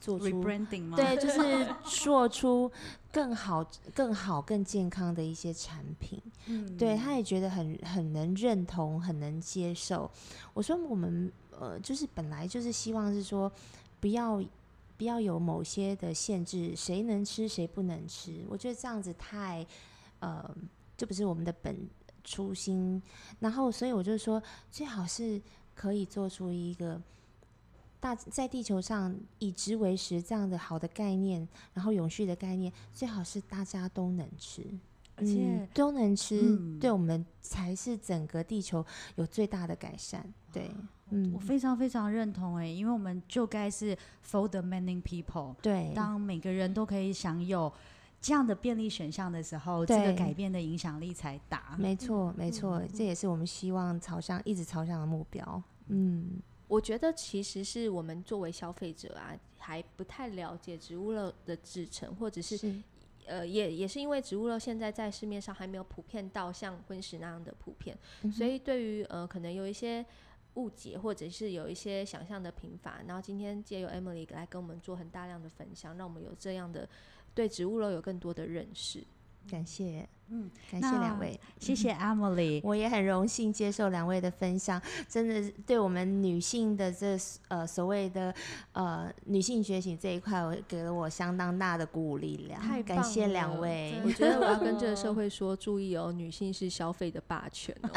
[0.00, 0.44] 做出？
[0.94, 2.70] 对，就是做出
[3.10, 6.22] 更好、更好、更健康的一些产品。
[6.46, 10.08] 嗯，对，他也觉得很很能认同，很能接受。
[10.54, 13.50] 我说我们呃，就是本来就是希望是说，
[13.98, 14.40] 不要
[14.98, 18.44] 不要有某些的限制，谁能吃谁不能吃。
[18.50, 19.66] 我觉得这样子太
[20.18, 20.54] 呃，
[20.98, 21.88] 这不是我们的本。
[22.24, 23.02] 初心，
[23.38, 25.40] 然后所以我就说，最好是
[25.74, 27.00] 可以做出一个
[27.98, 34.62] 大在地球上以植为食这样的好的概念，然后永续的概念，最好是大家都能吃，
[35.18, 38.84] 而且、嗯、都能吃，嗯、对我们才是整个地球
[39.16, 40.24] 有最大的改善。
[40.52, 40.70] 对，
[41.10, 47.72] 嗯，我非常非常认同哎，因为我们就该是 for the many people，对，当每个人都可以享有。
[48.20, 51.76] 这样的便利选项的时候，这个改变的影响力才大。
[51.78, 55.62] 没错，没错，这也是我们希望朝向一直朝向的目标。
[55.86, 62.82] 嗯，我觉得其实是我们作为消费者啊，还不太了解植物肉的制成，或者，是
[63.28, 70.04] 呃，也也是因为植物肉现在在市面上还没有普遍到像荤食那样的普遍，嗯、所以对于呃可能有一些
[70.54, 76.88] 误解，或者是有一些想象的贫乏，然后今天借由 Emily 来跟我们做很大量的分享，让我们有这样的。
[77.34, 79.04] 对植物肉有更多的认识，
[79.50, 87.18] 感谢，嗯，感谢两位，谢谢 Emily，我也很荣幸接受两位的分享，真的对我们女性的这
[87.48, 88.34] 呃所谓的
[88.72, 97.88] 呃女性觉醒这一块，我给了我相当大的鼓舞力量，太感谢两位，我觉得我要跟这个社会说，注意哦，女性是消费的霸权哦。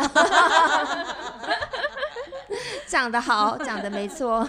[2.92, 4.46] 讲得好， 讲的没错。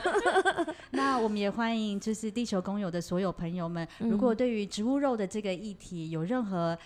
[0.91, 6.77] 那我们也欢迎，就是地球公友的所有朋友们，如果对于植物肉的这个议题有任何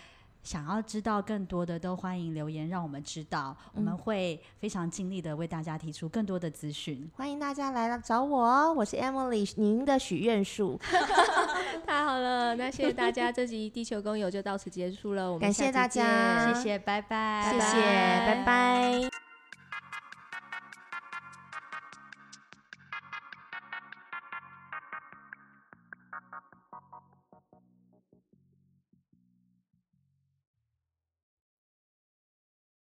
[0.43, 7.11] 想要知道更多的，都欢迎留言让我们知道，我们会非常尽力的为大家提出更多的资讯。
[7.17, 10.79] 欢迎大家来找我哦，我是 Emily，您的许愿树。
[11.87, 19.26] 太好了，那谢谢大家，这集地球公友就到此结束了，我们感谢大家，谢谢，拜拜，谢谢，拜拜。